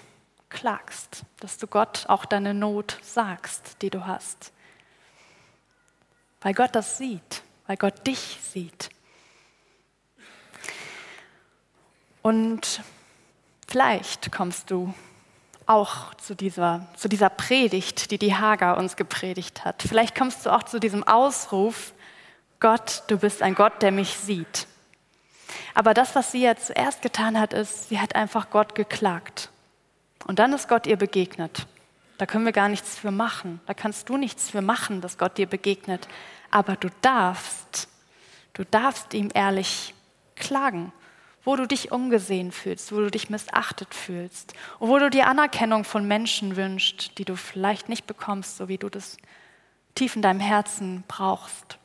klagst, 0.49 1.25
dass 1.41 1.59
du 1.59 1.67
Gott 1.67 2.05
auch 2.09 2.25
deine 2.25 2.55
Not 2.55 2.99
sagst, 3.03 3.83
die 3.83 3.91
du 3.91 4.07
hast. 4.07 4.53
Weil 6.43 6.55
Gott 6.55 6.75
das 6.75 6.99
sieht, 6.99 7.43
weil 7.67 7.77
Gott 7.77 8.07
dich 8.07 8.39
sieht. 8.43 8.91
Und 12.23 12.83
vielleicht 13.71 14.33
kommst 14.33 14.71
du 14.71 14.93
auch 15.67 16.15
zu 16.15 16.35
dieser, 16.35 16.89
zu 16.97 17.09
dieser 17.09 17.31
Predigt, 17.31 18.11
die 18.11 18.19
die 18.19 18.35
Hager 18.35 18.77
uns 18.77 18.97
gepredigt 18.97 19.65
hat. 19.65 19.83
Vielleicht 19.87 20.17
kommst 20.17 20.45
du 20.45 20.51
auch 20.51 20.65
zu 20.65 20.81
diesem 20.81 21.07
Ausruf, 21.07 21.93
Gott, 22.59 23.05
du 23.07 23.19
bist 23.19 23.41
ein 23.41 23.55
Gott, 23.55 23.81
der 23.81 23.93
mich 23.93 24.17
sieht. 24.17 24.67
Aber 25.75 25.95
das, 25.95 26.15
was 26.15 26.33
sie 26.33 26.43
ja 26.43 26.57
zuerst 26.57 27.03
getan 27.03 27.39
hat, 27.39 27.53
ist, 27.53 27.89
sie 27.89 28.01
hat 28.01 28.15
einfach 28.15 28.51
Gott 28.51 28.75
geklagt. 28.75 29.51
Und 30.27 30.39
dann 30.39 30.53
ist 30.53 30.69
Gott 30.69 30.87
ihr 30.87 30.97
begegnet. 30.97 31.67
Da 32.19 32.27
können 32.27 32.45
wir 32.45 32.53
gar 32.53 32.69
nichts 32.69 32.99
für 32.99 33.11
machen. 33.11 33.61
Da 33.67 33.73
kannst 33.73 34.09
du 34.09 34.17
nichts 34.17 34.51
für 34.51 34.61
machen, 34.61 35.01
dass 35.01 35.17
Gott 35.17 35.39
dir 35.39 35.47
begegnet. 35.47 36.07
Aber 36.51 36.77
du 36.77 36.89
darfst, 37.01 37.89
du 38.53 38.65
darfst 38.65 39.15
ihm 39.15 39.31
ehrlich 39.33 39.95
klagen, 40.37 40.93
wo 41.45 41.57
du 41.57 41.67
dich 41.67 41.91
ungesehen 41.91 42.53
fühlst, 42.53 42.93
wo 42.93 42.97
du 42.97 43.11
dich 43.11 43.31
missachtet 43.31 43.95
fühlst 43.95 44.55
und 44.79 44.89
wo 44.89 44.99
du 44.99 45.11
dir 45.11 45.27
Anerkennung 45.27 45.85
von 45.85 46.07
Menschen 46.07 46.57
wünschst, 46.57 47.19
die 47.19 47.25
du 47.25 47.37
vielleicht 47.37 47.89
nicht 47.89 48.07
bekommst, 48.07 48.57
so 48.57 48.69
wie 48.69 48.79
du 48.79 48.89
das 48.89 49.17
tief 49.95 50.17
in 50.17 50.23
deinem 50.23 50.41
Herzen 50.41 51.05
brauchst. 51.09 51.79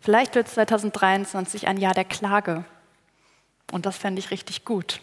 Vielleicht 0.00 0.34
wird 0.34 0.48
2023 0.48 1.66
ein 1.66 1.78
Jahr 1.78 1.94
der 1.94 2.04
Klage. 2.04 2.64
Und 3.72 3.86
das 3.86 3.96
fände 3.96 4.18
ich 4.18 4.30
richtig 4.30 4.64
gut. 4.64 5.00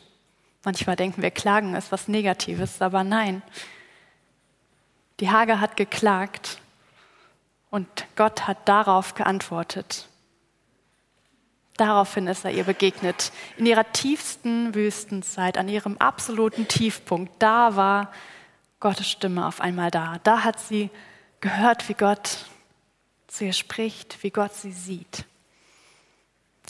Manchmal 0.64 0.96
denken 0.96 1.24
wir, 1.24 1.32
Klagen 1.32 1.74
ist 1.74 1.92
was 1.92 2.08
Negatives, 2.08 2.82
aber 2.82 3.04
nein. 3.04 3.42
Die 5.20 5.32
Hager 5.32 5.60
hat 5.60 5.76
geklagt 5.76 6.60
und 7.72 7.88
Gott 8.16 8.48
hat 8.48 8.70
darauf 8.70 9.16
geantwortet. 9.16 10.08
Daraufhin 11.82 12.28
ist 12.28 12.46
er 12.46 12.52
ihr 12.52 12.64
begegnet. 12.64 13.32
In 13.58 13.66
ihrer 13.66 13.92
tiefsten 13.92 14.76
Wüstenzeit, 14.76 15.58
an 15.58 15.68
ihrem 15.68 15.98
absoluten 15.98 16.68
Tiefpunkt, 16.68 17.34
da 17.40 17.76
war 17.76 18.14
Gottes 18.80 19.10
Stimme 19.10 19.48
auf 19.48 19.62
einmal 19.62 19.90
da. 19.90 20.20
Da 20.24 20.44
hat 20.44 20.60
sie 20.60 20.92
gehört, 21.40 21.90
wie 21.90 21.96
Gott 21.96 22.46
zu 23.26 23.46
ihr 23.46 23.54
spricht, 23.54 24.22
wie 24.22 24.30
Gott 24.30 24.54
sie 24.54 24.74
sieht. 24.74 25.26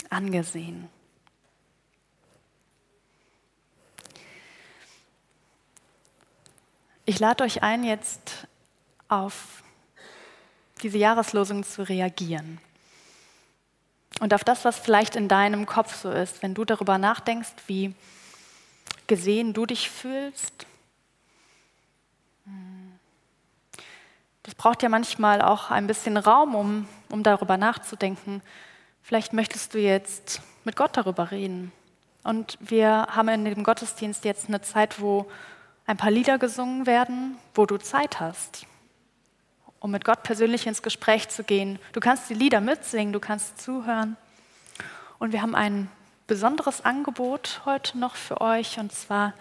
Angesehen. 0.09 0.87
Ich 7.03 7.19
lade 7.19 7.43
euch 7.43 7.63
ein, 7.63 7.83
jetzt 7.83 8.47
auf 9.09 9.61
diese 10.81 10.97
Jahreslosung 10.97 11.65
zu 11.65 11.83
reagieren. 11.83 12.61
Und 14.21 14.35
auf 14.35 14.43
das, 14.43 14.65
was 14.65 14.77
vielleicht 14.77 15.15
in 15.15 15.27
deinem 15.27 15.65
Kopf 15.65 15.95
so 15.95 16.11
ist, 16.11 16.43
wenn 16.43 16.53
du 16.53 16.63
darüber 16.63 16.99
nachdenkst, 16.99 17.53
wie 17.65 17.95
gesehen 19.07 19.51
du 19.51 19.65
dich 19.65 19.89
fühlst. 19.89 20.67
Das 24.43 24.53
braucht 24.53 24.83
ja 24.83 24.89
manchmal 24.89 25.41
auch 25.41 25.71
ein 25.71 25.87
bisschen 25.87 26.17
Raum, 26.17 26.53
um, 26.53 26.87
um 27.09 27.23
darüber 27.23 27.57
nachzudenken. 27.57 28.43
Vielleicht 29.01 29.33
möchtest 29.33 29.73
du 29.73 29.79
jetzt 29.79 30.43
mit 30.65 30.75
Gott 30.75 30.95
darüber 30.97 31.31
reden. 31.31 31.71
Und 32.23 32.59
wir 32.59 33.07
haben 33.09 33.29
in 33.29 33.45
dem 33.45 33.63
Gottesdienst 33.63 34.23
jetzt 34.23 34.49
eine 34.49 34.61
Zeit, 34.61 35.01
wo 35.01 35.25
ein 35.87 35.97
paar 35.97 36.11
Lieder 36.11 36.37
gesungen 36.37 36.85
werden, 36.85 37.39
wo 37.55 37.65
du 37.65 37.77
Zeit 37.77 38.19
hast, 38.19 38.67
um 39.81 39.91
mit 39.91 40.05
Gott 40.05 40.23
persönlich 40.23 40.67
ins 40.67 40.81
Gespräch 40.83 41.27
zu 41.27 41.43
gehen. 41.43 41.79
Du 41.91 41.99
kannst 41.99 42.29
die 42.29 42.35
Lieder 42.35 42.61
mitsingen, 42.61 43.11
du 43.11 43.19
kannst 43.19 43.59
zuhören. 43.61 44.15
Und 45.19 45.33
wir 45.33 45.41
haben 45.41 45.55
ein 45.55 45.89
besonderes 46.27 46.85
Angebot 46.85 47.61
heute 47.65 47.97
noch 47.97 48.15
für 48.15 48.39
euch. 48.39 48.79
Und 48.79 48.93
zwar 48.93 49.33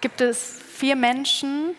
gibt 0.00 0.20
es 0.20 0.60
vier 0.62 0.96
Menschen, 0.96 1.74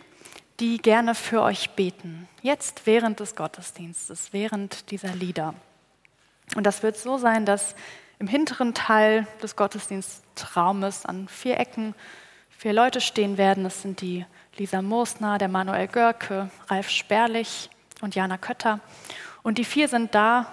die 0.60 0.78
gerne 0.78 1.16
für 1.16 1.42
euch 1.42 1.72
beten. 1.72 2.28
Jetzt 2.42 2.86
während 2.86 3.22
des 3.22 3.36
Gottesdienstes, 3.36 4.34
während 4.34 4.92
dieser 4.92 5.16
Lieder. 5.16 5.54
Und 6.56 6.66
das 6.66 6.84
wird 6.84 6.98
so 6.98 7.18
sein, 7.18 7.46
dass 7.46 7.76
im 8.20 8.28
hinteren 8.28 8.74
Teil 8.74 9.26
des 9.42 9.56
Gottesdienstraumes 9.56 11.06
an 11.06 11.28
vier 11.28 11.60
Ecken 11.60 11.96
vier 12.58 12.74
Leute 12.74 13.00
stehen 13.00 13.38
werden. 13.38 13.64
Das 13.64 13.82
sind 13.82 14.02
die 14.02 14.26
Lisa 14.58 14.82
Moosner, 14.82 15.38
der 15.38 15.48
Manuel 15.48 15.88
Görke, 15.88 16.50
Ralf 16.68 16.90
Sperlich 16.90 17.70
und 18.02 18.16
Jana 18.16 18.38
Kötter. 18.38 18.80
Und 19.44 19.58
die 19.58 19.66
vier 19.66 19.88
sind 19.88 20.16
da 20.16 20.52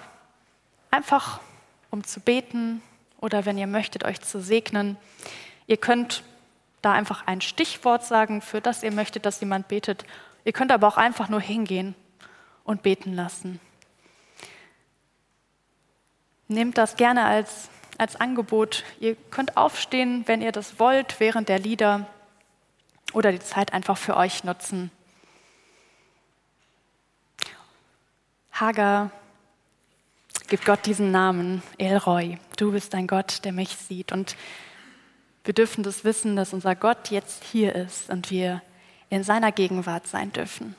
einfach, 0.91 1.41
um 1.91 2.05
zu 2.05 2.21
beten 2.21 2.83
oder 3.21 3.45
wenn 3.45 3.59
ihr 3.59 3.67
möchtet, 3.67 4.05
euch 4.05 4.21
zu 4.21 4.41
segnen. 4.41 4.97
Ihr 5.67 5.77
könnt 5.77 6.23
da 6.83 6.93
einfach 6.93 7.27
ein 7.27 7.41
Stichwort 7.41 8.05
sagen, 8.05 8.43
für 8.43 8.61
das 8.61 8.83
ihr 8.83 8.93
möchtet, 8.93 9.25
dass 9.27 9.41
jemand 9.41 9.69
betet. 9.69 10.05
Ihr 10.45 10.53
könnt 10.53 10.73
aber 10.73 10.89
auch 10.89 10.97
einfach 10.97 11.29
nur 11.29 11.41
hingehen 11.41 11.95
und 12.65 12.83
beten 12.83 13.15
lassen. 13.15 13.61
Nehmt 16.49 16.77
das 16.77 16.97
gerne 16.97 17.25
als 17.25 17.71
als 17.99 18.17
Angebot. 18.17 18.85
Ihr 19.01 19.17
könnt 19.31 19.57
aufstehen, 19.57 20.25
wenn 20.27 20.43
ihr 20.43 20.53
das 20.53 20.79
wollt, 20.79 21.21
während 21.21 21.49
der 21.49 21.59
Lieder 21.59 22.07
oder 23.13 23.33
die 23.33 23.41
Zeit 23.41 23.73
einfach 23.73 23.97
für 23.97 24.17
euch 24.17 24.45
nutzen. 24.45 24.91
Hagar 28.63 29.11
gibt 30.47 30.65
Gott 30.65 30.87
diesen 30.87 31.11
Namen, 31.11 31.65
Elroy. 31.79 32.39
Du 32.57 32.71
bist 32.71 32.95
ein 32.95 33.09
Gott, 33.09 33.45
der 33.45 33.51
mich 33.51 33.71
sieht. 33.71 34.13
Und 34.13 34.37
Wir 35.43 35.53
dürfen 35.53 35.83
das 35.83 36.05
wissen, 36.05 36.37
dass 36.37 36.53
unser 36.53 36.77
Gott 36.77 37.11
jetzt 37.11 37.43
hier 37.43 37.75
ist 37.75 38.09
und 38.09 38.31
wir 38.31 38.63
in 39.11 39.25
seiner 39.25 39.51
Gegenwart 39.51 40.07
sein 40.07 40.33
dürfen. 40.33 40.77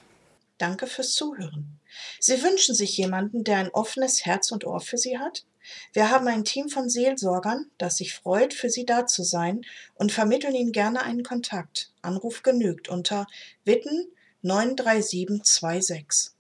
Danke 0.58 0.88
fürs 0.88 1.12
Zuhören. 1.12 1.78
Sie 2.22 2.42
wünschen 2.42 2.74
sich 2.74 2.96
jemanden, 2.96 3.44
der 3.44 3.58
ein 3.58 3.70
offenes 3.72 4.26
Herz 4.26 4.54
und 4.54 4.66
Ohr 4.66 4.80
für 4.80 4.98
Sie 4.98 5.20
hat? 5.20 5.44
Wir 5.92 6.10
haben 6.10 6.30
ein 6.30 6.46
Team 6.46 6.70
von 6.70 6.88
Seelsorgern, 6.88 7.66
das 7.78 7.98
sich 7.98 8.14
freut, 8.14 8.54
für 8.54 8.70
Sie 8.70 8.86
da 8.86 9.06
zu 9.08 9.24
sein 9.24 9.60
und 9.96 10.14
vermitteln 10.14 10.56
Ihnen 10.56 10.72
gerne 10.72 11.04
einen 11.04 11.24
Kontakt. 11.24 11.92
Anruf 12.02 12.44
genügt 12.44 12.88
unter 12.88 13.28
Witten 13.66 14.08
93726. 14.42 16.33